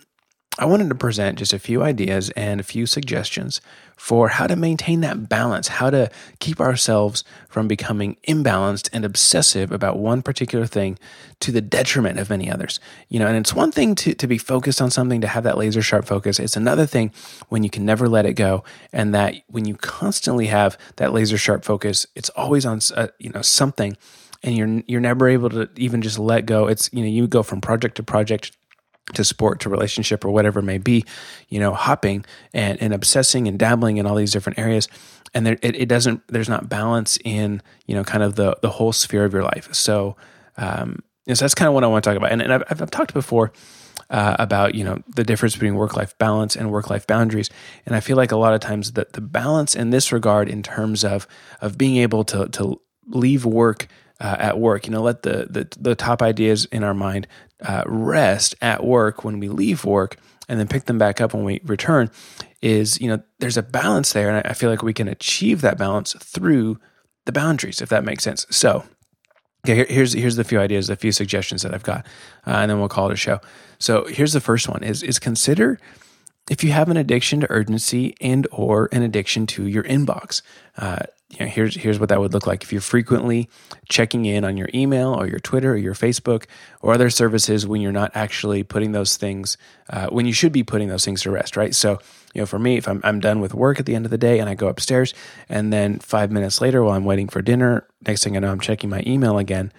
I 0.57 0.65
wanted 0.65 0.87
to 0.87 0.95
present 0.95 1.39
just 1.39 1.51
a 1.51 1.59
few 1.59 1.83
ideas 1.83 2.29
and 2.31 2.61
a 2.61 2.63
few 2.63 2.85
suggestions 2.85 3.59
for 3.97 4.29
how 4.29 4.47
to 4.47 4.55
maintain 4.55 5.01
that 5.01 5.27
balance, 5.27 5.67
how 5.67 5.89
to 5.89 6.09
keep 6.39 6.61
ourselves 6.61 7.25
from 7.49 7.67
becoming 7.67 8.15
imbalanced 8.27 8.89
and 8.93 9.03
obsessive 9.03 9.71
about 9.71 9.97
one 9.97 10.21
particular 10.21 10.65
thing 10.65 10.97
to 11.41 11.51
the 11.51 11.61
detriment 11.61 12.19
of 12.19 12.29
many 12.29 12.49
others. 12.49 12.79
You 13.09 13.19
know, 13.19 13.27
and 13.27 13.35
it's 13.35 13.53
one 13.53 13.71
thing 13.71 13.95
to, 13.95 14.13
to 14.13 14.27
be 14.27 14.37
focused 14.37 14.81
on 14.81 14.91
something, 14.91 15.19
to 15.21 15.27
have 15.27 15.43
that 15.43 15.57
laser 15.57 15.81
sharp 15.81 16.05
focus. 16.05 16.39
It's 16.39 16.55
another 16.55 16.85
thing 16.85 17.11
when 17.49 17.63
you 17.63 17.69
can 17.69 17.85
never 17.85 18.07
let 18.07 18.25
it 18.25 18.33
go. 18.33 18.63
And 18.93 19.13
that 19.13 19.35
when 19.47 19.65
you 19.65 19.75
constantly 19.75 20.47
have 20.47 20.77
that 20.95 21.11
laser 21.11 21.37
sharp 21.37 21.65
focus, 21.65 22.07
it's 22.15 22.29
always 22.29 22.65
on, 22.65 22.79
uh, 22.95 23.07
you 23.19 23.29
know, 23.31 23.41
something 23.41 23.97
and 24.41 24.55
you're, 24.55 24.83
you're 24.87 25.01
never 25.01 25.27
able 25.27 25.49
to 25.49 25.69
even 25.75 26.01
just 26.01 26.19
let 26.19 26.45
go. 26.45 26.67
It's, 26.67 26.89
you 26.93 27.01
know, 27.01 27.09
you 27.09 27.27
go 27.27 27.43
from 27.43 27.59
project 27.59 27.95
to 27.97 28.03
project 28.03 28.55
to 29.13 29.23
sport 29.23 29.59
to 29.59 29.69
relationship 29.69 30.25
or 30.25 30.31
whatever 30.31 30.59
it 30.59 30.63
may 30.63 30.79
be, 30.79 31.05
you 31.49 31.59
know, 31.59 31.73
hopping 31.73 32.25
and, 32.53 32.81
and 32.81 32.93
obsessing 32.93 33.47
and 33.47 33.59
dabbling 33.59 33.97
in 33.97 34.05
all 34.05 34.15
these 34.15 34.31
different 34.31 34.57
areas. 34.57 34.87
And 35.33 35.45
there, 35.45 35.57
it, 35.61 35.75
it 35.75 35.85
doesn't, 35.87 36.27
there's 36.27 36.49
not 36.49 36.69
balance 36.69 37.19
in, 37.23 37.61
you 37.85 37.95
know, 37.95 38.03
kind 38.03 38.23
of 38.23 38.35
the, 38.35 38.57
the 38.61 38.69
whole 38.69 38.91
sphere 38.91 39.25
of 39.25 39.33
your 39.33 39.43
life. 39.43 39.73
So, 39.73 40.15
um, 40.57 41.03
so 41.27 41.35
that's 41.35 41.55
kind 41.55 41.67
of 41.67 41.73
what 41.73 41.83
I 41.83 41.87
want 41.87 42.03
to 42.03 42.09
talk 42.09 42.17
about. 42.17 42.31
And, 42.31 42.41
and 42.41 42.53
I've, 42.53 42.63
I've 42.69 42.91
talked 42.91 43.13
before 43.13 43.51
uh, 44.09 44.35
about, 44.39 44.75
you 44.75 44.83
know, 44.83 45.01
the 45.15 45.23
difference 45.23 45.53
between 45.53 45.75
work-life 45.75 46.17
balance 46.17 46.55
and 46.55 46.71
work-life 46.71 47.05
boundaries. 47.07 47.49
And 47.85 47.95
I 47.95 47.99
feel 47.99 48.17
like 48.17 48.31
a 48.31 48.37
lot 48.37 48.53
of 48.53 48.59
times 48.59 48.93
that 48.93 49.13
the 49.13 49.21
balance 49.21 49.75
in 49.75 49.89
this 49.89 50.11
regard, 50.11 50.47
in 50.47 50.63
terms 50.63 51.03
of, 51.03 51.27
of 51.61 51.77
being 51.77 51.97
able 51.97 52.23
to, 52.25 52.47
to 52.49 52.81
leave 53.07 53.45
work 53.45 53.87
uh, 54.19 54.37
at 54.39 54.59
work. 54.59 54.85
You 54.85 54.91
know, 54.91 55.01
let 55.01 55.23
the, 55.23 55.47
the, 55.49 55.67
the 55.79 55.95
top 55.95 56.21
ideas 56.21 56.65
in 56.65 56.83
our 56.83 56.93
mind 56.93 57.27
uh, 57.61 57.83
rest 57.85 58.55
at 58.61 58.83
work 58.83 59.23
when 59.23 59.39
we 59.39 59.49
leave 59.49 59.85
work, 59.85 60.17
and 60.47 60.59
then 60.59 60.67
pick 60.67 60.85
them 60.85 60.97
back 60.97 61.21
up 61.21 61.33
when 61.33 61.43
we 61.43 61.61
return. 61.63 62.09
Is 62.61 62.99
you 62.99 63.07
know, 63.07 63.21
there's 63.39 63.57
a 63.57 63.63
balance 63.63 64.13
there, 64.13 64.29
and 64.29 64.45
I, 64.45 64.53
feel 64.53 64.69
like 64.69 64.81
we 64.81 64.93
can 64.93 65.07
achieve 65.07 65.61
that 65.61 65.77
balance 65.77 66.13
through 66.13 66.79
the 67.25 67.31
boundaries, 67.31 67.81
if 67.81 67.89
that 67.89 68.03
makes 68.03 68.23
sense. 68.23 68.45
So, 68.49 68.83
okay, 69.65 69.75
here, 69.75 69.85
here's 69.87 70.13
here's 70.13 70.35
the 70.35 70.43
few 70.43 70.59
ideas, 70.59 70.87
the 70.87 70.95
few 70.95 71.11
suggestions 71.11 71.61
that 71.61 71.73
I've 71.73 71.83
got, 71.83 72.05
uh, 72.47 72.51
and 72.51 72.71
then 72.71 72.79
we'll 72.79 72.89
call 72.89 73.09
it 73.09 73.13
a 73.13 73.17
show. 73.17 73.39
So, 73.77 74.05
here's 74.05 74.33
the 74.33 74.41
first 74.41 74.67
one: 74.67 74.83
is 74.83 75.03
is 75.03 75.19
consider 75.19 75.79
if 76.49 76.63
you 76.63 76.71
have 76.71 76.89
an 76.89 76.97
addiction 76.97 77.41
to 77.41 77.51
urgency 77.51 78.15
and 78.19 78.47
or 78.51 78.89
an 78.91 79.03
addiction 79.03 79.45
to 79.47 79.67
your 79.67 79.83
inbox. 79.83 80.41
Uh, 80.77 81.03
you 81.31 81.39
know, 81.39 81.51
here's 81.51 81.75
here's 81.75 81.99
what 81.99 82.09
that 82.09 82.19
would 82.19 82.33
look 82.33 82.45
like 82.45 82.63
if 82.63 82.71
you're 82.71 82.81
frequently 82.81 83.49
checking 83.89 84.25
in 84.25 84.45
on 84.45 84.57
your 84.57 84.69
email 84.73 85.13
or 85.13 85.27
your 85.27 85.39
Twitter 85.39 85.73
or 85.73 85.77
your 85.77 85.95
Facebook 85.95 86.45
or 86.81 86.93
other 86.93 87.09
services 87.09 87.65
when 87.65 87.81
you're 87.81 87.91
not 87.91 88.11
actually 88.13 88.61
putting 88.63 88.91
those 88.91 89.17
things 89.17 89.57
uh, 89.89 90.07
when 90.07 90.27
you 90.27 90.33
should 90.33 90.51
be 90.51 90.63
putting 90.63 90.87
those 90.87 91.03
things 91.03 91.23
to 91.23 91.31
rest, 91.31 91.57
right? 91.57 91.73
So, 91.73 91.99
you 92.35 92.41
know, 92.41 92.45
for 92.45 92.59
me, 92.59 92.77
if 92.77 92.87
I'm 92.87 93.01
I'm 93.03 93.19
done 93.19 93.39
with 93.39 93.55
work 93.55 93.79
at 93.79 93.87
the 93.87 93.95
end 93.95 94.05
of 94.05 94.11
the 94.11 94.19
day 94.19 94.39
and 94.39 94.47
I 94.47 94.53
go 94.53 94.67
upstairs, 94.67 95.13
and 95.49 95.73
then 95.73 95.97
five 95.99 96.31
minutes 96.31 96.61
later, 96.61 96.83
while 96.83 96.93
I'm 96.93 97.05
waiting 97.05 97.27
for 97.27 97.41
dinner, 97.41 97.87
next 98.05 98.23
thing 98.23 98.37
I 98.37 98.39
know, 98.39 98.51
I'm 98.51 98.59
checking 98.59 98.89
my 98.89 99.03
email 99.07 99.39
again. 99.39 99.73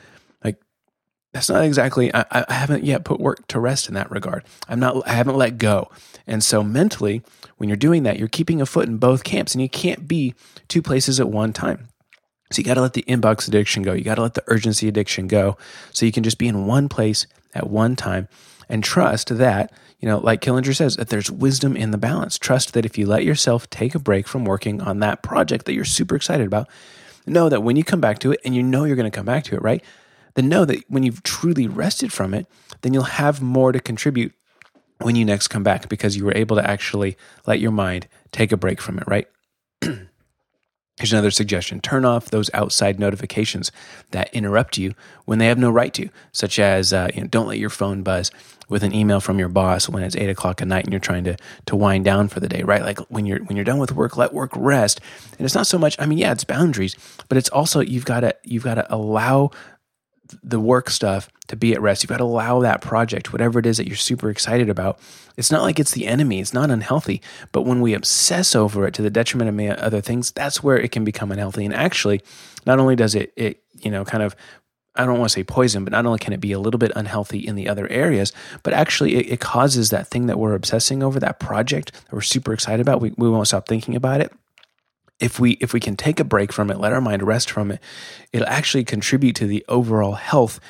That's 1.36 1.50
not 1.50 1.64
exactly. 1.64 2.10
I, 2.14 2.24
I 2.30 2.50
haven't 2.54 2.82
yet 2.82 3.04
put 3.04 3.20
work 3.20 3.46
to 3.48 3.60
rest 3.60 3.88
in 3.88 3.94
that 3.94 4.10
regard. 4.10 4.42
I'm 4.70 4.80
not. 4.80 5.06
I 5.06 5.12
haven't 5.12 5.36
let 5.36 5.58
go, 5.58 5.90
and 6.26 6.42
so 6.42 6.62
mentally 6.62 7.22
when 7.58 7.68
you're 7.68 7.76
doing 7.76 8.04
that, 8.04 8.18
you're 8.18 8.26
keeping 8.26 8.62
a 8.62 8.64
foot 8.64 8.88
in 8.88 8.96
both 8.96 9.22
camps 9.22 9.54
and 9.54 9.60
you 9.60 9.68
can't 9.68 10.08
be 10.08 10.34
two 10.68 10.80
places 10.80 11.20
at 11.20 11.28
one 11.28 11.52
time. 11.52 11.88
So 12.50 12.60
you 12.60 12.64
got 12.64 12.74
to 12.74 12.80
let 12.80 12.94
the 12.94 13.02
inbox 13.02 13.46
addiction 13.48 13.82
go. 13.82 13.92
You 13.92 14.02
got 14.02 14.14
to 14.14 14.22
let 14.22 14.32
the 14.32 14.44
urgency 14.46 14.88
addiction 14.88 15.26
go. 15.26 15.58
So 15.92 16.06
you 16.06 16.12
can 16.12 16.22
just 16.22 16.38
be 16.38 16.48
in 16.48 16.64
one 16.64 16.88
place 16.88 17.26
at 17.54 17.68
one 17.68 17.96
time 17.96 18.28
and 18.70 18.82
trust 18.82 19.36
that, 19.36 19.70
you 20.00 20.08
know, 20.08 20.16
like 20.16 20.40
Killinger 20.40 20.74
says, 20.74 20.96
that 20.96 21.10
there's 21.10 21.30
wisdom 21.30 21.76
in 21.76 21.90
the 21.90 21.98
balance. 21.98 22.38
Trust 22.38 22.72
that 22.72 22.86
if 22.86 22.96
you 22.96 23.04
let 23.04 23.24
yourself 23.24 23.68
take 23.68 23.94
a 23.94 23.98
break 23.98 24.26
from 24.26 24.46
working 24.46 24.80
on 24.80 25.00
that 25.00 25.22
project 25.22 25.66
that 25.66 25.74
you're 25.74 25.84
super 25.84 26.16
excited 26.16 26.46
about, 26.46 26.66
know 27.26 27.50
that 27.50 27.62
when 27.62 27.76
you 27.76 27.84
come 27.84 28.00
back 28.00 28.20
to 28.20 28.32
it 28.32 28.40
and 28.42 28.54
you 28.54 28.62
know 28.62 28.84
you're 28.84 28.96
going 28.96 29.10
to 29.10 29.14
come 29.14 29.26
back 29.26 29.44
to 29.44 29.54
it, 29.54 29.60
right? 29.60 29.84
Then 30.36 30.48
know 30.48 30.64
that 30.66 30.84
when 30.88 31.02
you've 31.02 31.22
truly 31.22 31.66
rested 31.66 32.12
from 32.12 32.34
it, 32.34 32.46
then 32.82 32.94
you'll 32.94 33.02
have 33.02 33.42
more 33.42 33.72
to 33.72 33.80
contribute 33.80 34.32
when 35.00 35.16
you 35.16 35.24
next 35.24 35.48
come 35.48 35.62
back 35.62 35.88
because 35.88 36.16
you 36.16 36.24
were 36.24 36.36
able 36.36 36.56
to 36.56 36.70
actually 36.70 37.16
let 37.46 37.58
your 37.58 37.72
mind 37.72 38.06
take 38.32 38.52
a 38.52 38.56
break 38.56 38.80
from 38.80 38.98
it, 38.98 39.04
right? 39.06 39.26
Here's 40.98 41.12
another 41.12 41.30
suggestion 41.30 41.80
turn 41.80 42.06
off 42.06 42.30
those 42.30 42.50
outside 42.54 42.98
notifications 42.98 43.70
that 44.12 44.32
interrupt 44.32 44.78
you 44.78 44.94
when 45.26 45.38
they 45.38 45.46
have 45.46 45.58
no 45.58 45.70
right 45.70 45.92
to, 45.94 46.08
such 46.32 46.58
as 46.58 46.92
uh, 46.92 47.08
you 47.14 47.20
know, 47.22 47.26
don't 47.26 47.48
let 47.48 47.58
your 47.58 47.68
phone 47.68 48.02
buzz 48.02 48.30
with 48.68 48.82
an 48.82 48.94
email 48.94 49.20
from 49.20 49.38
your 49.38 49.48
boss 49.48 49.88
when 49.88 50.02
it's 50.02 50.16
eight 50.16 50.30
o'clock 50.30 50.62
at 50.62 50.68
night 50.68 50.84
and 50.84 50.92
you're 50.92 51.00
trying 51.00 51.24
to, 51.24 51.36
to 51.66 51.76
wind 51.76 52.04
down 52.04 52.28
for 52.28 52.40
the 52.40 52.48
day, 52.48 52.62
right? 52.62 52.82
Like 52.82 52.98
when 53.10 53.26
you're, 53.26 53.40
when 53.44 53.56
you're 53.56 53.64
done 53.64 53.78
with 53.78 53.92
work, 53.92 54.16
let 54.16 54.32
work 54.32 54.50
rest. 54.54 55.00
And 55.38 55.44
it's 55.44 55.54
not 55.54 55.66
so 55.66 55.78
much, 55.78 55.96
I 55.98 56.06
mean, 56.06 56.18
yeah, 56.18 56.32
it's 56.32 56.44
boundaries, 56.44 56.96
but 57.28 57.36
it's 57.36 57.50
also, 57.50 57.80
you've 57.80 58.06
got 58.06 58.20
to, 58.20 58.34
you've 58.42 58.64
got 58.64 58.76
to 58.76 58.94
allow 58.94 59.50
the 60.42 60.60
work 60.60 60.90
stuff 60.90 61.28
to 61.48 61.56
be 61.56 61.72
at 61.72 61.80
rest. 61.80 62.02
You've 62.02 62.10
got 62.10 62.18
to 62.18 62.24
allow 62.24 62.60
that 62.60 62.80
project, 62.80 63.32
whatever 63.32 63.58
it 63.58 63.66
is 63.66 63.76
that 63.76 63.86
you're 63.86 63.96
super 63.96 64.30
excited 64.30 64.68
about. 64.68 64.98
It's 65.36 65.50
not 65.50 65.62
like 65.62 65.78
it's 65.78 65.92
the 65.92 66.06
enemy, 66.06 66.40
it's 66.40 66.54
not 66.54 66.70
unhealthy. 66.70 67.22
But 67.52 67.62
when 67.62 67.80
we 67.80 67.94
obsess 67.94 68.56
over 68.56 68.86
it 68.86 68.94
to 68.94 69.02
the 69.02 69.10
detriment 69.10 69.48
of 69.50 69.78
other 69.78 70.00
things, 70.00 70.32
that's 70.32 70.62
where 70.62 70.78
it 70.78 70.92
can 70.92 71.04
become 71.04 71.30
unhealthy. 71.30 71.64
And 71.64 71.74
actually, 71.74 72.22
not 72.64 72.78
only 72.78 72.96
does 72.96 73.14
it, 73.14 73.32
it 73.36 73.62
you 73.74 73.90
know, 73.90 74.04
kind 74.04 74.22
of 74.22 74.34
I 74.98 75.04
don't 75.04 75.18
want 75.18 75.30
to 75.30 75.34
say 75.34 75.44
poison, 75.44 75.84
but 75.84 75.92
not 75.92 76.06
only 76.06 76.18
can 76.18 76.32
it 76.32 76.40
be 76.40 76.52
a 76.52 76.58
little 76.58 76.78
bit 76.78 76.90
unhealthy 76.96 77.38
in 77.38 77.54
the 77.54 77.68
other 77.68 77.86
areas, 77.88 78.32
but 78.62 78.72
actually 78.72 79.16
it, 79.16 79.32
it, 79.32 79.40
causes 79.40 79.90
that 79.90 80.08
thing 80.08 80.24
that 80.26 80.38
we're 80.38 80.54
obsessing 80.54 81.02
over, 81.02 81.20
that 81.20 81.38
project 81.38 81.92
that 81.92 82.12
we're 82.12 82.22
super 82.22 82.54
excited 82.54 82.80
about. 82.80 83.02
We, 83.02 83.12
we 83.18 83.28
won't 83.28 83.46
stop 83.46 83.68
thinking 83.68 83.94
about 83.94 84.22
it 84.22 84.32
if 85.20 85.40
we 85.40 85.52
if 85.52 85.72
we 85.72 85.80
can 85.80 85.96
take 85.96 86.20
a 86.20 86.24
break 86.24 86.52
from 86.52 86.70
it, 86.70 86.78
let 86.78 86.92
our 86.92 87.00
mind 87.00 87.22
rest 87.22 87.50
from 87.50 87.70
it, 87.70 87.80
it'll 88.32 88.48
actually 88.48 88.84
contribute 88.84 89.36
to 89.36 89.46
the 89.46 89.64
overall 89.68 90.12
health 90.12 90.60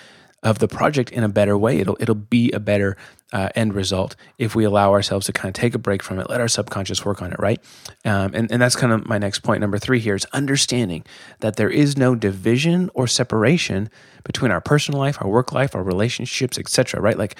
of 0.43 0.61
the 0.61 0.69
project 0.69 1.11
in 1.11 1.25
a 1.25 1.29
better 1.29 1.59
way. 1.59 1.79
It'll 1.79 1.97
it'll 2.01 2.15
be 2.15 2.53
a 2.53 2.61
better 2.61 2.97
uh, 3.33 3.49
end 3.57 3.75
result 3.75 4.15
if 4.39 4.55
we 4.55 4.65
allow 4.65 4.93
ourselves 4.93 5.27
to 5.27 5.33
kind 5.33 5.49
of 5.49 5.61
take 5.61 5.75
a 5.75 5.79
break 5.79 6.03
from 6.03 6.21
it, 6.21 6.31
let 6.31 6.41
our 6.41 6.49
subconscious 6.49 7.05
work 7.05 7.21
on 7.21 7.33
it, 7.33 7.39
right? 7.41 7.61
Um, 8.05 8.33
and 8.35 8.53
and 8.53 8.63
that's 8.63 8.77
kind 8.77 8.93
of 8.93 9.07
my 9.07 9.19
next 9.19 9.41
point. 9.41 9.61
Number 9.61 9.79
three 9.79 9.99
here 9.99 10.15
is 10.15 10.25
understanding 10.27 11.05
that 11.41 11.57
there 11.57 11.71
is 11.71 11.97
no 11.97 12.15
division 12.15 12.91
or 12.95 13.07
separation 13.07 13.91
between 14.25 14.53
our 14.53 14.61
personal 14.61 15.01
life, 15.01 15.21
our 15.21 15.29
work 15.29 15.53
life, 15.53 15.75
our 15.75 15.83
relationships, 15.83 16.59
etc. 16.59 17.01
Right? 17.01 17.19
Like 17.19 17.37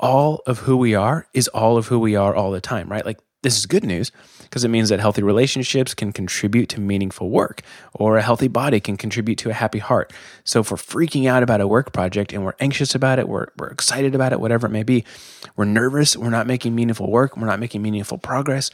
all 0.00 0.42
of 0.46 0.60
who 0.60 0.76
we 0.76 0.94
are 0.94 1.26
is 1.34 1.48
all 1.48 1.76
of 1.76 1.86
who 1.86 1.98
we 1.98 2.16
are 2.16 2.34
all 2.34 2.50
the 2.50 2.60
time, 2.60 2.88
right? 2.88 3.04
Like 3.04 3.18
this 3.42 3.56
is 3.56 3.66
good 3.66 3.84
news 3.84 4.10
because 4.42 4.64
it 4.64 4.68
means 4.68 4.88
that 4.88 5.00
healthy 5.00 5.22
relationships 5.22 5.94
can 5.94 6.12
contribute 6.12 6.68
to 6.70 6.80
meaningful 6.80 7.30
work, 7.30 7.62
or 7.94 8.16
a 8.16 8.22
healthy 8.22 8.48
body 8.48 8.80
can 8.80 8.96
contribute 8.96 9.36
to 9.38 9.50
a 9.50 9.52
happy 9.52 9.78
heart. 9.78 10.12
So, 10.44 10.60
if 10.60 10.70
we're 10.70 10.76
freaking 10.76 11.28
out 11.28 11.42
about 11.42 11.60
a 11.60 11.68
work 11.68 11.92
project 11.92 12.32
and 12.32 12.44
we're 12.44 12.54
anxious 12.60 12.94
about 12.94 13.18
it, 13.18 13.28
we're, 13.28 13.48
we're 13.58 13.68
excited 13.68 14.14
about 14.14 14.32
it, 14.32 14.40
whatever 14.40 14.66
it 14.66 14.70
may 14.70 14.82
be, 14.82 15.04
we're 15.56 15.66
nervous, 15.66 16.16
we're 16.16 16.30
not 16.30 16.46
making 16.46 16.74
meaningful 16.74 17.10
work, 17.10 17.36
we're 17.36 17.46
not 17.46 17.60
making 17.60 17.82
meaningful 17.82 18.18
progress. 18.18 18.70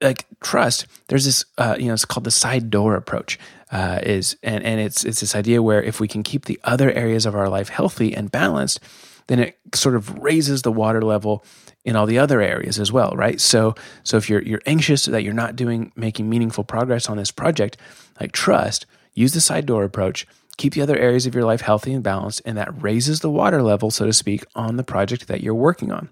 Like 0.00 0.26
trust, 0.40 0.86
there's 1.08 1.24
this, 1.24 1.44
uh, 1.56 1.74
you 1.76 1.86
know, 1.86 1.94
it's 1.94 2.04
called 2.04 2.24
the 2.24 2.30
side 2.30 2.70
door 2.70 2.94
approach. 2.94 3.36
Uh, 3.70 4.00
is 4.02 4.36
and 4.42 4.64
and 4.64 4.80
it's 4.80 5.04
it's 5.04 5.20
this 5.20 5.36
idea 5.36 5.62
where 5.62 5.82
if 5.82 6.00
we 6.00 6.08
can 6.08 6.22
keep 6.22 6.46
the 6.46 6.58
other 6.64 6.90
areas 6.92 7.26
of 7.26 7.34
our 7.34 7.50
life 7.50 7.68
healthy 7.68 8.14
and 8.14 8.30
balanced, 8.30 8.80
then 9.26 9.38
it 9.38 9.58
sort 9.74 9.94
of 9.94 10.18
raises 10.18 10.62
the 10.62 10.72
water 10.72 11.02
level 11.02 11.44
in 11.84 11.94
all 11.94 12.06
the 12.06 12.18
other 12.18 12.40
areas 12.40 12.78
as 12.78 12.90
well, 12.90 13.12
right? 13.14 13.40
So 13.40 13.74
so 14.04 14.16
if 14.16 14.28
you're 14.30 14.42
you're 14.42 14.62
anxious 14.66 15.04
that 15.04 15.22
you're 15.22 15.34
not 15.34 15.54
doing 15.54 15.92
making 15.96 16.30
meaningful 16.30 16.64
progress 16.64 17.08
on 17.08 17.18
this 17.18 17.30
project, 17.30 17.76
like 18.20 18.32
trust, 18.32 18.86
use 19.14 19.34
the 19.34 19.40
side 19.40 19.66
door 19.66 19.84
approach, 19.84 20.26
keep 20.56 20.72
the 20.74 20.82
other 20.82 20.96
areas 20.96 21.26
of 21.26 21.34
your 21.34 21.44
life 21.44 21.60
healthy 21.60 21.92
and 21.92 22.02
balanced, 22.02 22.42
and 22.44 22.56
that 22.58 22.82
raises 22.82 23.20
the 23.20 23.30
water 23.30 23.62
level, 23.62 23.90
so 23.90 24.06
to 24.06 24.12
speak, 24.12 24.44
on 24.54 24.76
the 24.76 24.84
project 24.84 25.28
that 25.28 25.42
you're 25.42 25.54
working 25.54 25.92
on. 25.92 26.08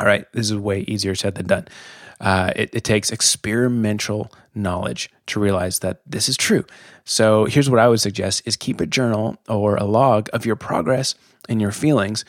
All 0.00 0.06
right, 0.06 0.30
this 0.32 0.50
is 0.50 0.56
way 0.56 0.80
easier 0.82 1.14
said 1.14 1.34
than 1.34 1.46
done. 1.46 1.68
Uh, 2.20 2.52
it, 2.56 2.70
it 2.72 2.84
takes 2.84 3.10
experimental 3.10 4.32
knowledge 4.54 5.10
to 5.26 5.38
realize 5.38 5.78
that 5.80 6.00
this 6.04 6.28
is 6.28 6.36
true. 6.36 6.64
So 7.04 7.44
here's 7.44 7.70
what 7.70 7.78
I 7.78 7.88
would 7.88 8.00
suggest: 8.00 8.42
is 8.44 8.56
keep 8.56 8.80
a 8.80 8.86
journal 8.86 9.36
or 9.48 9.76
a 9.76 9.84
log 9.84 10.28
of 10.32 10.44
your 10.44 10.56
progress 10.56 11.14
and 11.48 11.60
your 11.60 11.72
feelings 11.72 12.24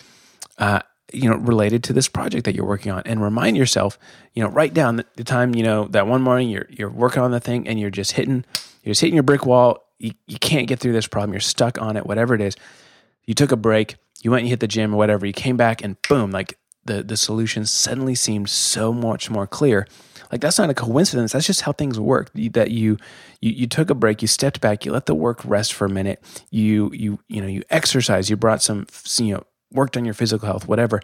uh, 0.59 0.81
you 1.11 1.29
know 1.29 1.37
related 1.37 1.83
to 1.85 1.93
this 1.93 2.07
project 2.07 2.45
that 2.45 2.55
you're 2.55 2.65
working 2.65 2.91
on. 2.91 3.01
And 3.05 3.21
remind 3.21 3.57
yourself 3.57 3.97
you 4.33 4.43
know 4.43 4.49
write 4.49 4.73
down 4.73 5.03
the, 5.15 5.23
time 5.23 5.55
you 5.55 5.63
know 5.63 5.85
that 5.87 6.07
one 6.07 6.21
morning 6.21 6.49
you're 6.49 6.67
you're 6.69 6.89
working 6.89 7.23
on 7.23 7.31
the 7.31 7.39
thing 7.39 7.67
and 7.67 7.79
you're 7.79 7.89
just 7.89 8.11
hitting 8.11 8.45
you're 8.83 8.91
just 8.91 9.01
hitting 9.01 9.15
your 9.15 9.23
brick 9.23 9.45
wall. 9.45 9.85
You, 9.97 10.11
you 10.27 10.39
can't 10.39 10.67
get 10.67 10.79
through 10.79 10.93
this 10.93 11.07
problem. 11.07 11.33
You're 11.33 11.41
stuck 11.41 11.81
on 11.81 11.97
it 11.97 12.05
whatever 12.05 12.35
it 12.35 12.41
is. 12.41 12.55
You 13.25 13.33
took 13.33 13.51
a 13.51 13.57
break. 13.57 13.95
You 14.21 14.31
went 14.31 14.41
and 14.41 14.49
hit 14.49 14.59
the 14.59 14.67
gym 14.67 14.93
or 14.93 14.97
whatever. 14.97 15.25
You 15.25 15.33
came 15.33 15.57
back 15.57 15.83
and 15.83 16.01
boom 16.03 16.31
like 16.31 16.57
the 16.85 17.03
the 17.03 17.17
solution 17.17 17.65
suddenly 17.65 18.15
seemed 18.15 18.49
so 18.49 18.93
much 18.93 19.29
more 19.29 19.45
clear 19.47 19.87
like 20.31 20.41
that's 20.41 20.57
not 20.57 20.69
a 20.69 20.73
coincidence 20.73 21.33
that's 21.33 21.47
just 21.47 21.61
how 21.61 21.71
things 21.71 21.99
work 21.99 22.31
that 22.33 22.71
you 22.71 22.97
you, 23.41 23.51
you 23.51 23.67
took 23.67 23.89
a 23.89 23.95
break 23.95 24.21
you 24.21 24.27
stepped 24.27 24.61
back 24.61 24.85
you 24.85 24.91
let 24.91 25.05
the 25.05 25.15
work 25.15 25.43
rest 25.45 25.73
for 25.73 25.85
a 25.85 25.89
minute 25.89 26.23
you 26.49 26.91
you 26.93 27.19
you 27.27 27.41
know 27.41 27.47
you 27.47 27.61
exercise 27.69 28.29
you 28.29 28.37
brought 28.37 28.61
some 28.61 28.87
you 29.17 29.33
know 29.33 29.43
worked 29.71 29.97
on 29.97 30.05
your 30.05 30.13
physical 30.13 30.45
health, 30.47 30.67
whatever, 30.67 31.01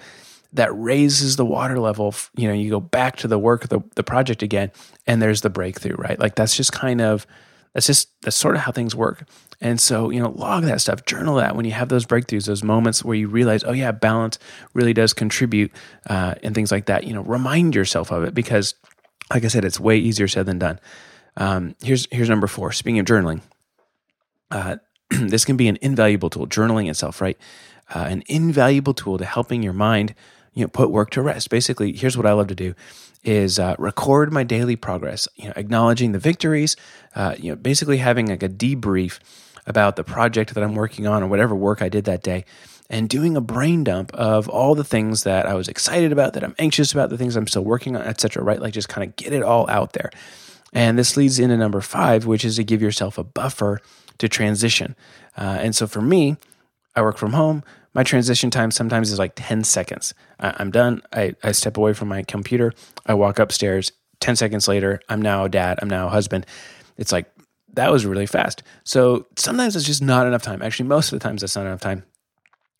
that 0.54 0.70
raises 0.74 1.36
the 1.36 1.46
water 1.46 1.80
level. 1.80 2.14
You 2.36 2.48
know, 2.48 2.54
you 2.54 2.70
go 2.70 2.80
back 2.80 3.18
to 3.18 3.28
the 3.28 3.40
work, 3.40 3.68
the, 3.68 3.82
the 3.96 4.04
project 4.04 4.42
again, 4.44 4.72
and 5.06 5.22
there's 5.22 5.42
the 5.42 5.50
breakthrough, 5.50 5.96
right? 5.96 6.20
Like 6.20 6.36
that's 6.36 6.56
just 6.56 6.72
kind 6.72 7.02
of, 7.02 7.28
that's 7.76 7.86
just, 7.86 8.10
that's 8.22 8.36
sort 8.36 8.56
of 8.56 8.62
how 8.62 8.72
things 8.72 8.96
work. 8.96 9.28
And 9.62 9.80
so, 9.80 10.10
you 10.10 10.20
know, 10.20 10.32
log 10.32 10.64
that 10.64 10.82
stuff, 10.82 11.06
journal 11.06 11.36
that 11.36 11.56
when 11.56 11.66
you 11.66 11.72
have 11.74 11.90
those 11.90 12.08
breakthroughs, 12.08 12.48
those 12.48 12.64
moments 12.64 13.06
where 13.06 13.16
you 13.16 13.28
realize, 13.28 13.64
oh, 13.64 13.72
yeah, 13.72 13.92
balance 13.92 14.40
really 14.74 14.94
does 14.94 15.14
contribute 15.14 15.72
uh, 16.10 16.34
and 16.42 16.56
things 16.56 16.72
like 16.72 16.88
that. 16.88 17.04
You 17.04 17.14
know, 17.14 17.22
remind 17.22 17.76
yourself 17.76 18.12
of 18.12 18.24
it 18.24 18.34
because, 18.34 18.74
like 19.32 19.46
I 19.46 19.50
said, 19.50 19.64
it's 19.64 19.80
way 19.80 19.98
easier 19.98 20.28
said 20.28 20.48
than 20.48 20.58
done. 20.58 20.80
Um, 21.38 21.76
here's, 21.84 22.08
here's 22.12 22.30
number 22.30 22.48
four. 22.48 22.72
Speaking 22.72 23.00
of 23.00 23.06
journaling, 23.06 23.42
uh, 24.50 24.78
this 25.10 25.46
can 25.46 25.56
be 25.56 25.68
an 25.68 25.78
invaluable 25.84 26.32
tool, 26.32 26.48
journaling 26.48 26.90
itself, 26.90 27.22
right? 27.22 27.38
uh, 27.94 28.08
an 28.10 28.24
invaluable 28.28 28.94
tool 28.94 29.18
to 29.18 29.26
helping 29.26 29.62
your 29.62 29.74
mind 29.74 30.16
you 30.56 30.64
know 30.64 30.68
put 30.68 30.90
work 30.90 31.12
to 31.12 31.22
rest. 31.22 31.50
Basically 31.50 31.94
here's 31.94 32.18
what 32.18 32.26
i 32.26 32.34
love 32.34 32.48
to 32.48 32.56
do 32.56 32.74
is 33.24 33.58
uh, 33.58 33.76
record 33.80 34.32
my 34.32 34.44
daily 34.44 34.76
progress 34.76 35.28
you 35.36 35.46
know 35.46 35.54
acknowledging 35.56 36.12
the 36.12 36.20
victories 36.20 36.76
uh, 37.16 37.36
you 37.38 37.52
know 37.52 37.56
basically 37.56 37.98
having 37.98 38.28
like 38.28 38.44
a 38.44 38.50
debrief 38.50 39.20
about 39.68 39.96
the 39.96 40.04
project 40.04 40.54
that 40.54 40.64
i'm 40.64 40.76
working 40.76 41.08
on 41.08 41.24
or 41.24 41.28
whatever 41.28 41.56
work 41.56 41.82
i 41.82 41.90
did 41.90 42.06
that 42.06 42.24
day 42.24 42.46
and 42.88 43.10
doing 43.10 43.36
a 43.36 43.42
brain 43.42 43.84
dump 43.84 44.14
of 44.14 44.48
all 44.48 44.76
the 44.76 44.84
things 44.84 45.24
that 45.24 45.48
i 45.48 45.54
was 45.54 45.68
excited 45.68 46.12
about 46.12 46.34
that 46.34 46.44
i'm 46.44 46.56
anxious 46.60 46.92
about 46.92 47.10
the 47.10 47.18
things 47.18 47.36
i'm 47.36 47.48
still 47.48 47.64
working 47.64 47.96
on 47.96 48.04
etc 48.04 48.44
right? 48.44 48.62
Like 48.62 48.74
just 48.74 48.90
kind 48.90 49.08
of 49.08 49.16
get 49.16 49.34
it 49.34 49.44
all 49.44 49.70
out 49.70 49.94
there. 49.94 50.12
And 50.72 51.00
this 51.00 51.16
leads 51.18 51.40
into 51.40 51.58
number 51.58 51.82
five 51.82 52.26
which 52.26 52.46
is 52.46 52.58
to 52.58 52.64
give 52.64 52.82
yourself 52.82 53.18
a 53.18 53.24
buffer 53.24 53.82
to 54.20 54.30
transition. 54.30 54.96
Uh, 55.36 55.58
and 55.62 55.76
so 55.76 55.88
for 55.88 56.02
me 56.02 56.38
I 56.96 57.02
work 57.02 57.18
from 57.18 57.34
home. 57.34 57.64
My 57.96 58.04
transition 58.04 58.52
time 58.52 58.72
sometimes 58.72 59.10
is 59.10 59.18
like 59.18 59.32
10 59.36 59.64
seconds. 59.64 60.14
I'm 60.40 60.70
done. 60.70 61.02
I, 61.14 61.34
I 61.44 61.54
step 61.54 61.78
away 61.78 61.94
from 61.94 62.10
my 62.10 62.24
computer. 62.24 62.74
I 63.06 63.14
walk 63.14 63.40
upstairs. 63.40 63.94
10 64.20 64.36
seconds 64.36 64.68
later, 64.68 65.00
I'm 65.08 65.22
now 65.22 65.46
a 65.46 65.50
dad. 65.50 65.80
I'm 65.82 65.90
now 65.90 66.08
a 66.08 66.10
husband. 66.10 66.46
It's 66.98 67.14
like, 67.14 67.32
that 67.74 67.92
was 67.92 68.06
really 68.06 68.26
fast. 68.26 68.64
So 68.84 69.28
sometimes 69.38 69.76
it's 69.76 69.86
just 69.86 70.02
not 70.02 70.28
enough 70.28 70.42
time. 70.42 70.62
Actually, 70.62 70.90
most 70.90 71.12
of 71.12 71.20
the 71.20 71.24
times 71.24 71.42
that's 71.42 71.56
not 71.56 71.66
enough 71.66 71.82
time. 71.82 72.04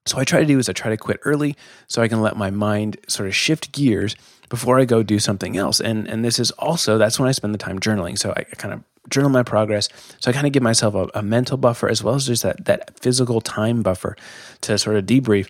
So 0.06 0.20
I 0.20 0.24
try 0.24 0.42
to 0.42 0.46
do 0.46 0.60
is 0.60 0.70
I 0.70 0.74
try 0.74 0.90
to 0.90 0.98
quit 0.98 1.20
early 1.24 1.56
so 1.88 2.02
I 2.02 2.08
can 2.08 2.22
let 2.22 2.38
my 2.38 2.52
mind 2.52 2.98
sort 3.08 3.28
of 3.28 3.36
shift 3.36 3.72
gears 3.72 4.16
before 4.50 4.80
I 4.80 4.86
go 4.86 5.04
do 5.04 5.20
something 5.20 5.58
else. 5.58 5.80
And 5.80 6.08
and 6.08 6.24
this 6.24 6.40
is 6.40 6.52
also 6.52 6.98
that's 6.98 7.20
when 7.20 7.30
I 7.30 7.32
spend 7.32 7.54
the 7.54 7.60
time 7.60 7.80
journaling. 7.80 8.18
So 8.18 8.34
I 8.36 8.44
kind 8.44 8.74
of 8.74 8.84
journal 9.10 9.30
my 9.30 9.44
progress. 9.44 9.90
So 10.20 10.30
I 10.30 10.34
kind 10.34 10.48
of 10.48 10.54
give 10.54 10.64
myself 10.64 10.96
a, 10.96 11.20
a, 11.20 11.22
mental 11.22 11.58
buffer 11.58 11.88
as 11.88 12.04
well 12.04 12.16
as 12.16 12.28
just 12.28 12.44
that 12.44 12.66
that 12.66 13.00
physical 13.00 13.42
time 13.42 13.84
buffer 13.84 14.16
to 14.62 14.78
sort 14.78 14.96
of 14.96 15.06
debrief. 15.06 15.50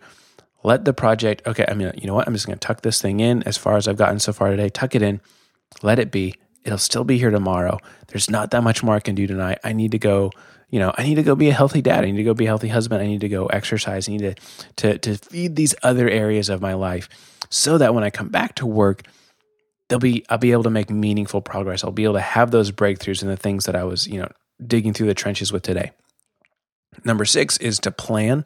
Let 0.63 0.83
the 0.83 0.93
project, 0.93 1.45
okay, 1.45 1.65
I 1.67 1.75
mean, 1.75 1.91
you 1.95 2.07
know 2.07 2.15
what? 2.15 2.27
I'm 2.27 2.33
just 2.33 2.47
going 2.47 2.57
to 2.57 2.67
tuck 2.67 2.81
this 2.81 2.99
thing 2.99 3.19
in 3.19 3.43
as 3.43 3.55
far 3.55 3.77
as 3.77 3.87
I've 3.87 3.97
gotten 3.97 4.19
so 4.19 4.33
far 4.33 4.49
today. 4.49 4.69
Tuck 4.69 4.95
it 4.95 5.03
in, 5.03 5.21
let 5.83 5.99
it 5.99 6.09
be. 6.09 6.33
It'll 6.63 6.79
still 6.79 7.03
be 7.03 7.19
here 7.19 7.29
tomorrow. 7.29 7.79
There's 8.07 8.31
not 8.31 8.49
that 8.49 8.63
much 8.63 8.81
more 8.81 8.95
I 8.95 8.99
can 8.99 9.13
do 9.13 9.27
tonight. 9.27 9.59
I 9.63 9.73
need 9.73 9.91
to 9.91 9.99
go, 9.99 10.31
you 10.71 10.79
know, 10.79 10.91
I 10.97 11.03
need 11.03 11.15
to 11.15 11.23
go 11.23 11.35
be 11.35 11.49
a 11.49 11.53
healthy 11.53 11.83
dad. 11.83 12.03
I 12.03 12.09
need 12.09 12.17
to 12.17 12.23
go 12.23 12.33
be 12.33 12.45
a 12.45 12.47
healthy 12.47 12.69
husband. 12.69 13.03
I 13.03 13.05
need 13.05 13.21
to 13.21 13.29
go 13.29 13.45
exercise. 13.45 14.09
I 14.09 14.13
need 14.13 14.21
to 14.21 14.35
to 14.77 14.97
to 14.97 15.17
feed 15.17 15.55
these 15.55 15.75
other 15.83 16.09
areas 16.09 16.49
of 16.49 16.61
my 16.61 16.73
life 16.73 17.34
so 17.49 17.77
that 17.77 17.93
when 17.93 18.03
I 18.03 18.09
come 18.09 18.29
back 18.29 18.55
to 18.55 18.65
work, 18.65 19.03
they'll 19.89 19.99
be 19.99 20.25
I'll 20.29 20.37
be 20.37 20.51
able 20.51 20.63
to 20.63 20.69
make 20.69 20.89
meaningful 20.89 21.41
progress. 21.41 21.83
I'll 21.83 21.91
be 21.91 22.03
able 22.03 22.15
to 22.15 22.21
have 22.21 22.51
those 22.51 22.71
breakthroughs 22.71 23.21
in 23.21 23.27
the 23.27 23.37
things 23.37 23.65
that 23.65 23.75
I 23.75 23.83
was, 23.83 24.07
you 24.07 24.19
know, 24.19 24.29
digging 24.65 24.93
through 24.93 25.07
the 25.07 25.13
trenches 25.13 25.51
with 25.51 25.63
today. 25.63 25.91
Number 27.03 27.25
six 27.25 27.57
is 27.57 27.79
to 27.79 27.91
plan. 27.91 28.45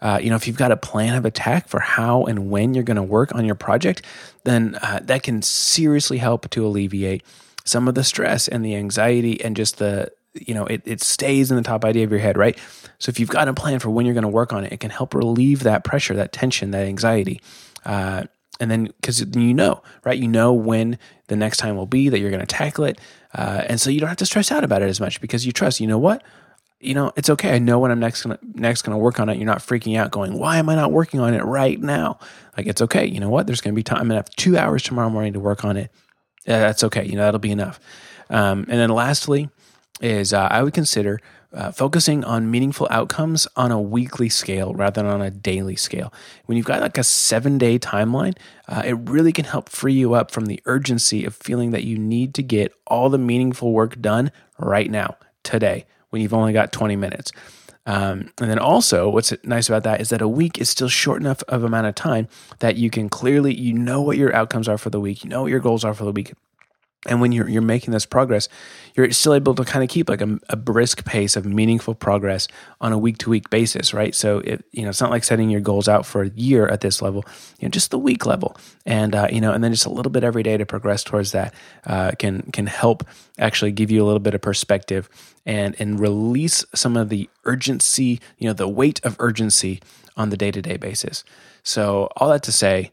Uh, 0.00 0.20
you 0.22 0.30
know, 0.30 0.36
if 0.36 0.46
you've 0.46 0.56
got 0.56 0.70
a 0.70 0.76
plan 0.76 1.16
of 1.16 1.24
attack 1.24 1.68
for 1.68 1.80
how 1.80 2.24
and 2.24 2.50
when 2.50 2.74
you're 2.74 2.84
going 2.84 2.96
to 2.96 3.02
work 3.02 3.34
on 3.34 3.44
your 3.44 3.56
project, 3.56 4.02
then 4.44 4.78
uh, 4.82 5.00
that 5.02 5.24
can 5.24 5.42
seriously 5.42 6.18
help 6.18 6.48
to 6.50 6.64
alleviate 6.64 7.24
some 7.64 7.88
of 7.88 7.94
the 7.94 8.04
stress 8.04 8.46
and 8.46 8.64
the 8.64 8.76
anxiety 8.76 9.42
and 9.42 9.56
just 9.56 9.78
the, 9.78 10.10
you 10.34 10.54
know, 10.54 10.64
it, 10.66 10.82
it 10.84 11.02
stays 11.02 11.50
in 11.50 11.56
the 11.56 11.62
top 11.62 11.84
idea 11.84 12.04
of 12.04 12.10
your 12.12 12.20
head, 12.20 12.38
right? 12.38 12.56
So 12.98 13.10
if 13.10 13.18
you've 13.18 13.28
got 13.28 13.48
a 13.48 13.54
plan 13.54 13.80
for 13.80 13.90
when 13.90 14.06
you're 14.06 14.14
going 14.14 14.22
to 14.22 14.28
work 14.28 14.52
on 14.52 14.64
it, 14.64 14.72
it 14.72 14.80
can 14.80 14.90
help 14.90 15.12
relieve 15.14 15.64
that 15.64 15.82
pressure, 15.82 16.14
that 16.14 16.32
tension, 16.32 16.70
that 16.70 16.86
anxiety. 16.86 17.40
Uh, 17.84 18.24
and 18.60 18.70
then 18.70 18.86
because 19.00 19.20
you 19.20 19.54
know, 19.54 19.82
right? 20.04 20.18
You 20.18 20.28
know 20.28 20.52
when 20.52 20.98
the 21.28 21.36
next 21.36 21.58
time 21.58 21.76
will 21.76 21.86
be 21.86 22.08
that 22.08 22.18
you're 22.18 22.30
going 22.30 22.40
to 22.40 22.46
tackle 22.46 22.84
it. 22.84 23.00
Uh, 23.34 23.62
and 23.66 23.80
so 23.80 23.90
you 23.90 24.00
don't 24.00 24.08
have 24.08 24.18
to 24.18 24.26
stress 24.26 24.50
out 24.50 24.64
about 24.64 24.82
it 24.82 24.88
as 24.88 25.00
much 25.00 25.20
because 25.20 25.46
you 25.46 25.52
trust, 25.52 25.80
you 25.80 25.86
know 25.86 25.98
what? 25.98 26.22
You 26.80 26.94
know, 26.94 27.12
it's 27.16 27.28
okay. 27.30 27.54
I 27.54 27.58
know 27.58 27.78
when 27.80 27.90
I'm 27.90 27.98
next 27.98 28.22
gonna 28.22 28.38
next 28.54 28.82
gonna 28.82 28.98
work 28.98 29.18
on 29.18 29.28
it. 29.28 29.36
You're 29.36 29.46
not 29.46 29.58
freaking 29.58 29.98
out, 29.98 30.12
going, 30.12 30.38
"Why 30.38 30.58
am 30.58 30.68
I 30.68 30.76
not 30.76 30.92
working 30.92 31.18
on 31.18 31.34
it 31.34 31.44
right 31.44 31.80
now?" 31.80 32.20
Like 32.56 32.68
it's 32.68 32.80
okay. 32.82 33.04
You 33.04 33.18
know 33.18 33.28
what? 33.28 33.48
There's 33.48 33.60
gonna 33.60 33.74
be 33.74 33.82
time. 33.82 34.08
Have 34.10 34.30
two 34.30 34.56
hours 34.56 34.84
tomorrow 34.84 35.10
morning 35.10 35.32
to 35.32 35.40
work 35.40 35.64
on 35.64 35.76
it. 35.76 35.90
That's 36.46 36.84
okay. 36.84 37.04
You 37.04 37.16
know 37.16 37.22
that'll 37.22 37.40
be 37.40 37.50
enough. 37.50 37.80
Um, 38.30 38.60
and 38.68 38.78
then 38.78 38.90
lastly, 38.90 39.48
is 40.00 40.32
uh, 40.32 40.46
I 40.50 40.62
would 40.62 40.72
consider 40.72 41.20
uh, 41.52 41.72
focusing 41.72 42.24
on 42.24 42.50
meaningful 42.50 42.86
outcomes 42.90 43.46
on 43.56 43.72
a 43.72 43.80
weekly 43.80 44.28
scale 44.28 44.74
rather 44.74 45.02
than 45.02 45.10
on 45.10 45.22
a 45.22 45.30
daily 45.30 45.76
scale. 45.76 46.12
When 46.46 46.56
you've 46.56 46.66
got 46.66 46.80
like 46.80 46.98
a 46.98 47.04
seven 47.04 47.58
day 47.58 47.78
timeline, 47.78 48.36
uh, 48.68 48.82
it 48.84 48.92
really 48.92 49.32
can 49.32 49.44
help 49.44 49.68
free 49.68 49.94
you 49.94 50.14
up 50.14 50.30
from 50.30 50.46
the 50.46 50.60
urgency 50.66 51.24
of 51.24 51.34
feeling 51.34 51.70
that 51.70 51.84
you 51.84 51.98
need 51.98 52.34
to 52.34 52.42
get 52.42 52.72
all 52.86 53.08
the 53.08 53.18
meaningful 53.18 53.72
work 53.72 54.00
done 54.00 54.30
right 54.58 54.90
now, 54.90 55.16
today, 55.42 55.86
when 56.10 56.20
you've 56.20 56.34
only 56.34 56.52
got 56.52 56.72
20 56.72 56.96
minutes. 56.96 57.32
Um, 57.86 58.30
and 58.38 58.50
then 58.50 58.58
also, 58.58 59.08
what's 59.08 59.32
nice 59.44 59.70
about 59.70 59.84
that 59.84 60.02
is 60.02 60.10
that 60.10 60.20
a 60.20 60.28
week 60.28 60.58
is 60.58 60.68
still 60.68 60.90
short 60.90 61.22
enough 61.22 61.42
of 61.48 61.64
amount 61.64 61.86
of 61.86 61.94
time 61.94 62.28
that 62.58 62.76
you 62.76 62.90
can 62.90 63.08
clearly, 63.08 63.54
you 63.54 63.72
know 63.72 64.02
what 64.02 64.18
your 64.18 64.34
outcomes 64.34 64.68
are 64.68 64.76
for 64.76 64.90
the 64.90 65.00
week, 65.00 65.24
you 65.24 65.30
know 65.30 65.40
what 65.40 65.50
your 65.50 65.60
goals 65.60 65.84
are 65.84 65.94
for 65.94 66.04
the 66.04 66.12
week, 66.12 66.34
and 67.06 67.20
when 67.20 67.30
you're 67.30 67.48
you're 67.48 67.62
making 67.62 67.92
this 67.92 68.06
progress, 68.06 68.48
you're 68.96 69.10
still 69.12 69.34
able 69.34 69.54
to 69.54 69.64
kind 69.64 69.84
of 69.84 69.88
keep 69.88 70.08
like 70.08 70.20
a, 70.20 70.38
a 70.48 70.56
brisk 70.56 71.04
pace 71.04 71.36
of 71.36 71.46
meaningful 71.46 71.94
progress 71.94 72.48
on 72.80 72.92
a 72.92 72.98
week 72.98 73.18
to 73.18 73.30
week 73.30 73.50
basis, 73.50 73.94
right? 73.94 74.14
So 74.14 74.38
it, 74.40 74.64
you 74.72 74.82
know 74.82 74.88
it's 74.88 75.00
not 75.00 75.10
like 75.10 75.22
setting 75.22 75.48
your 75.48 75.60
goals 75.60 75.88
out 75.88 76.06
for 76.06 76.22
a 76.22 76.30
year 76.30 76.66
at 76.66 76.80
this 76.80 77.00
level, 77.00 77.24
you 77.60 77.68
know, 77.68 77.70
just 77.70 77.92
the 77.92 77.98
week 77.98 78.26
level, 78.26 78.56
and 78.84 79.14
uh, 79.14 79.28
you 79.30 79.40
know, 79.40 79.52
and 79.52 79.62
then 79.62 79.72
just 79.72 79.86
a 79.86 79.90
little 79.90 80.10
bit 80.10 80.24
every 80.24 80.42
day 80.42 80.56
to 80.56 80.66
progress 80.66 81.04
towards 81.04 81.32
that 81.32 81.54
uh, 81.86 82.12
can 82.18 82.42
can 82.52 82.66
help 82.66 83.06
actually 83.38 83.70
give 83.70 83.90
you 83.90 84.02
a 84.02 84.06
little 84.06 84.18
bit 84.18 84.34
of 84.34 84.40
perspective 84.40 85.08
and 85.46 85.76
and 85.78 86.00
release 86.00 86.64
some 86.74 86.96
of 86.96 87.10
the 87.10 87.30
urgency, 87.44 88.20
you 88.38 88.48
know, 88.48 88.52
the 88.52 88.68
weight 88.68 89.00
of 89.04 89.14
urgency 89.20 89.80
on 90.16 90.30
the 90.30 90.36
day 90.36 90.50
to 90.50 90.60
day 90.60 90.76
basis. 90.76 91.22
So 91.62 92.08
all 92.16 92.30
that 92.30 92.42
to 92.44 92.52
say, 92.52 92.90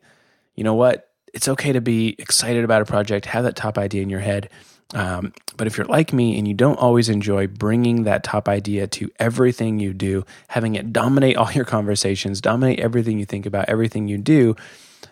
you 0.54 0.64
know 0.64 0.76
what 0.76 1.10
it's 1.36 1.50
okay 1.50 1.74
to 1.74 1.82
be 1.82 2.16
excited 2.18 2.64
about 2.64 2.82
a 2.82 2.86
project, 2.86 3.26
have 3.26 3.44
that 3.44 3.58
top 3.58 3.78
idea 3.78 4.02
in 4.02 4.10
your 4.10 4.22
head. 4.22 4.50
Um, 4.94 5.34
but 5.58 5.68
if 5.68 5.78
you're 5.78 5.86
like 5.86 6.14
me 6.14 6.38
and 6.38 6.48
you 6.48 6.54
don't 6.54 6.78
always 6.78 7.10
enjoy 7.10 7.48
bringing 7.48 8.04
that 8.04 8.24
top 8.24 8.48
idea 8.48 8.88
to 8.88 9.12
everything 9.20 9.80
you 9.80 9.94
do, 9.94 10.26
having 10.48 10.76
it 10.76 10.94
dominate 10.94 11.36
all 11.38 11.52
your 11.52 11.66
conversations, 11.66 12.40
dominate 12.40 12.80
everything 12.80 13.20
you 13.20 13.26
think 13.26 13.46
about, 13.46 13.68
everything 13.68 14.08
you 14.08 14.18
do, 14.18 14.56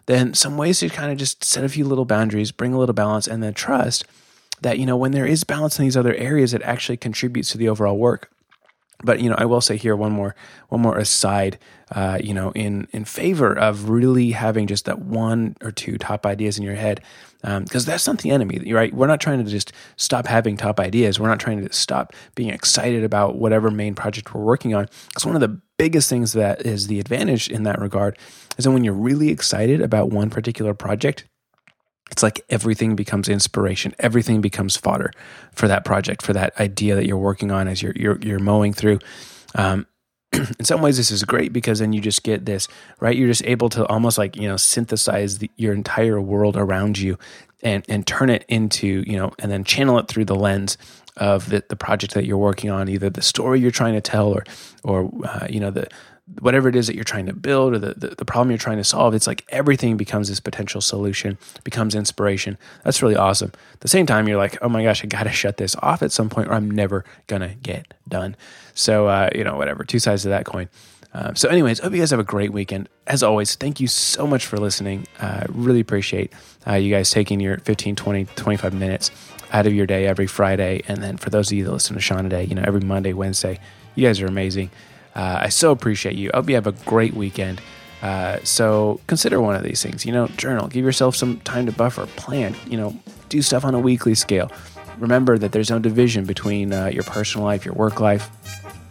then 0.06 0.34
some 0.34 0.58
ways 0.58 0.80
to 0.80 0.90
kind 0.90 1.12
of 1.12 1.18
just 1.18 1.44
set 1.44 1.64
a 1.64 1.70
few 1.70 1.86
little 1.86 2.06
boundaries, 2.06 2.52
bring 2.52 2.74
a 2.74 2.80
little 2.80 2.94
balance, 2.94 3.28
and 3.28 3.44
then 3.44 3.54
trust 3.54 4.06
that, 4.62 4.80
you 4.80 4.86
know, 4.86 4.96
when 4.96 5.12
there 5.12 5.26
is 5.26 5.44
balance 5.44 5.78
in 5.78 5.84
these 5.84 5.98
other 5.98 6.16
areas, 6.16 6.54
it 6.54 6.62
actually 6.62 6.98
contributes 6.98 7.52
to 7.52 7.58
the 7.58 7.68
overall 7.68 7.98
work 7.98 8.33
but 9.04 9.20
you 9.20 9.30
know, 9.30 9.36
I 9.38 9.46
will 9.46 9.62
say 9.62 9.78
here 9.78 9.96
one 9.96 10.12
more 10.12 10.36
one 10.70 10.82
more 10.82 10.98
aside. 10.98 11.60
Uh, 11.92 12.18
you 12.24 12.34
know, 12.34 12.52
in 12.54 12.88
in 12.92 13.06
favor 13.06 13.58
of 13.58 13.90
really 13.90 14.32
having 14.32 14.66
just 14.66 14.86
that 14.86 15.00
one 15.00 15.56
or 15.62 15.72
two 15.72 15.98
top 15.98 16.26
ideas 16.26 16.58
in 16.58 16.64
your 16.64 16.74
head, 16.74 17.02
because 17.42 17.88
um, 17.88 17.92
that's 17.92 18.08
not 18.08 18.20
the 18.20 18.32
enemy, 18.32 18.72
right? 18.74 18.94
We're 18.94 19.08
not 19.08 19.22
trying 19.22 19.44
to 19.44 19.52
just 19.52 19.74
stop 19.96 20.26
having 20.26 20.58
top 20.58 20.80
ideas. 20.80 21.20
We're 21.20 21.28
not 21.28 21.40
trying 21.40 21.66
to 21.66 21.72
stop 21.72 22.14
being 22.36 22.50
excited 22.50 23.04
about 23.04 23.36
whatever 23.36 23.70
main 23.70 23.94
project 23.94 24.34
we're 24.34 24.42
working 24.42 24.74
on. 24.74 24.88
Because 25.10 25.26
one 25.26 25.36
of 25.36 25.42
the 25.42 25.60
biggest 25.78 26.10
things 26.10 26.34
that 26.34 26.66
is 26.66 26.88
the 26.88 27.00
advantage 27.00 27.50
in 27.50 27.64
that 27.64 27.80
regard 27.80 28.18
is 28.58 28.66
that 28.66 28.72
when 28.72 28.84
you're 28.84 28.94
really 28.94 29.30
excited 29.30 29.82
about 29.82 30.10
one 30.10 30.30
particular 30.30 30.74
project, 30.74 31.26
it's 32.14 32.22
like 32.22 32.46
everything 32.48 32.96
becomes 32.96 33.28
inspiration. 33.28 33.96
Everything 33.98 34.40
becomes 34.40 34.78
fodder 34.78 35.12
for 35.52 35.68
that 35.68 35.84
project 35.84 36.22
for 36.22 36.32
that 36.32 36.58
idea 36.60 36.94
that 36.94 37.08
you're 37.08 37.18
working 37.18 37.50
on 37.50 37.68
as 37.68 37.82
you're 37.82 37.94
you're, 37.96 38.20
you're 38.22 38.40
mowing 38.40 38.72
through. 38.72 39.00
Um, 39.56 39.88
in 40.32 40.64
some 40.64 40.84
ways 40.84 40.98
this 40.98 41.10
is 41.10 41.24
great 41.24 41.52
because 41.52 41.80
then 41.80 41.92
you 41.92 42.00
just 42.00 42.22
get 42.22 42.46
this 42.46 42.68
right? 43.00 43.18
You're 43.18 43.30
just 43.30 43.44
able 43.46 43.68
to 43.70 43.88
almost 43.88 44.20
like 44.20 44.36
you 44.36 44.48
know 44.48 44.58
synthesize 44.58 45.40
the, 45.40 45.50
your 45.56 45.74
entire 45.74 46.22
world 46.22 46.56
around 46.56 47.00
you 47.00 47.18
and 47.64 47.84
and 47.90 48.06
turn 48.06 48.30
it 48.30 48.46
into 48.48 49.04
you 49.08 49.18
know 49.18 49.34
and 49.40 49.52
then 49.52 49.64
channel 49.64 49.98
it 49.98 50.08
through 50.08 50.26
the 50.26 50.36
lens 50.36 50.78
of 51.18 51.50
the, 51.50 51.64
the 51.70 51.76
project 51.76 52.14
that 52.14 52.26
you're 52.26 52.38
working 52.38 52.70
on 52.70 52.90
either 52.90 53.10
the 53.10 53.24
story 53.24 53.60
you're 53.60 53.72
trying 53.72 53.94
to 53.94 54.02
tell 54.02 54.28
or 54.28 54.44
or 54.84 55.10
uh, 55.26 55.48
you 55.50 55.60
know 55.60 55.72
the 55.72 55.88
whatever 56.40 56.70
it 56.70 56.76
is 56.76 56.88
that 56.88 56.96
you're 56.96 57.04
trying 57.04 57.26
to 57.26 57.34
build 57.34 57.74
or 57.74 57.80
the, 57.80 57.94
the, 57.94 58.16
the, 58.16 58.26
problem 58.26 58.50
you're 58.50 58.58
trying 58.58 58.78
to 58.78 58.84
solve, 58.84 59.14
it's 59.14 59.28
like 59.28 59.46
everything 59.50 59.98
becomes 59.98 60.30
this 60.30 60.40
potential 60.40 60.82
solution, 60.82 61.38
becomes 61.64 61.96
inspiration. 61.96 62.58
That's 62.84 63.02
really 63.02 63.16
awesome. 63.16 63.52
At 63.74 63.80
the 63.82 63.88
same 63.88 64.06
time, 64.06 64.28
you're 64.28 64.38
like, 64.38 64.58
oh 64.62 64.70
my 64.70 64.84
gosh, 64.84 65.04
I 65.04 65.08
got 65.08 65.24
to 65.24 65.32
shut 65.32 65.58
this 65.58 65.76
off 65.82 66.02
at 66.02 66.12
some 66.12 66.30
point 66.30 66.48
or 66.50 66.54
I'm 66.54 66.70
never 66.70 67.06
going 67.28 67.42
to 67.42 67.56
get 67.56 67.94
done. 68.08 68.36
So, 68.74 69.08
uh, 69.08 69.30
you 69.36 69.44
know, 69.44 69.56
whatever, 69.58 69.84
two 69.84 70.00
sides 70.00 70.26
of 70.26 70.30
that 70.30 70.46
coin. 70.46 70.70
Uh, 71.14 71.34
so, 71.36 71.48
anyways, 71.48 71.80
hope 71.80 71.94
you 71.94 72.00
guys 72.00 72.10
have 72.10 72.20
a 72.20 72.24
great 72.24 72.52
weekend. 72.52 72.90
As 73.06 73.22
always, 73.22 73.56
thank 73.56 73.80
you 73.80 73.88
so 73.88 74.26
much 74.26 74.48
for 74.48 74.58
listening. 74.58 75.08
Uh, 75.20 75.44
really 75.50 75.80
appreciate 75.80 76.34
uh, 76.66 76.74
you 76.74 76.92
guys 76.92 77.12
taking 77.12 77.40
your 77.40 77.60
15, 77.60 77.96
20, 77.96 78.26
25 78.26 78.74
minutes 78.74 79.12
out 79.52 79.68
of 79.68 79.74
your 79.74 79.86
day 79.86 80.08
every 80.08 80.26
Friday. 80.26 80.82
And 80.88 81.04
then 81.04 81.18
for 81.18 81.30
those 81.30 81.52
of 81.52 81.58
you 81.58 81.64
that 81.66 81.72
listen 81.72 81.96
to 81.96 82.02
Shawn 82.02 82.24
today, 82.24 82.46
you 82.46 82.56
know, 82.56 82.64
every 82.66 82.82
Monday, 82.82 83.14
Wednesday, 83.14 83.60
you 83.94 84.08
guys 84.08 84.20
are 84.22 84.26
amazing. 84.26 84.72
Uh, 85.16 85.40
I 85.42 85.50
so 85.50 85.72
appreciate 85.72 86.16
you. 86.16 86.32
I 86.34 86.38
hope 86.38 86.50
you 86.50 86.56
have 86.56 86.68
a 86.68 86.72
great 86.72 87.14
weekend. 87.14 87.62
Uh, 88.02 88.38
so 88.44 89.00
consider 89.08 89.40
one 89.40 89.56
of 89.56 89.64
these 89.64 89.82
things. 89.82 90.06
You 90.06 90.12
know, 90.12 90.28
journal. 90.28 90.68
Give 90.68 90.84
yourself 90.84 91.16
some 91.16 91.40
time 91.42 91.66
to 91.68 91.72
buffer. 91.72 92.06
Plan. 92.18 92.56
You 92.68 92.78
know, 92.78 93.00
do 93.30 93.42
stuff 93.42 93.64
on 93.64 93.74
a 93.76 93.80
weekly 93.80 94.16
scale. 94.16 94.52
Remember 95.00 95.38
that 95.38 95.52
there's 95.52 95.70
no 95.70 95.80
division 95.80 96.26
between 96.26 96.74
uh, 96.74 96.88
your 96.88 97.04
personal 97.04 97.46
life, 97.46 97.66
your 97.66 97.74
work 97.74 98.00
life, 98.00 98.30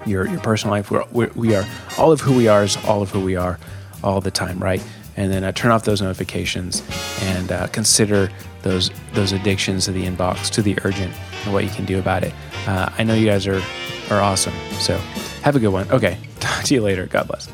your 0.07 0.27
your 0.27 0.41
personal 0.41 0.75
life. 0.75 0.91
We're, 0.91 1.05
we're 1.13 1.31
we 1.35 1.55
are 1.55 1.65
all 1.99 2.11
of 2.13 2.21
who 2.21 2.35
we 2.35 2.49
are 2.49 2.65
is 2.65 2.77
all 2.85 3.03
of 3.03 3.11
who 3.11 3.21
we 3.21 3.37
are, 3.37 3.59
all 4.03 4.21
the 4.21 4.31
time, 4.31 4.59
right? 4.59 4.83
And 5.17 5.31
then 5.31 5.45
uh, 5.45 5.53
turn 5.53 5.71
off 5.71 5.85
those 5.85 6.01
notifications 6.01 6.83
and 7.21 7.53
uh, 7.53 7.67
consider 7.69 8.31
those 8.63 8.91
those 9.13 9.33
addictions 9.33 9.85
to 9.85 9.93
the 9.93 10.05
inbox, 10.05 10.51
to 10.51 10.63
the 10.63 10.77
urgent, 10.85 11.13
and 11.45 11.53
what 11.53 11.65
you 11.65 11.71
can 11.71 11.85
do 11.85 11.99
about 11.99 12.25
it. 12.25 12.33
Uh, 12.67 12.89
I 12.97 13.05
know 13.05 13.15
you 13.15 13.27
guys 13.27 13.47
are 13.47 13.63
are 14.11 14.21
awesome. 14.21 14.55
So 14.81 14.99
have 15.43 15.57
a 15.57 15.61
good 15.61 15.69
one. 15.69 15.91
Okay. 15.91 16.19
Talk 16.41 16.65
to 16.65 16.75
you 16.75 16.83
later. 16.83 17.07
God 17.07 17.29
bless. 17.29 17.49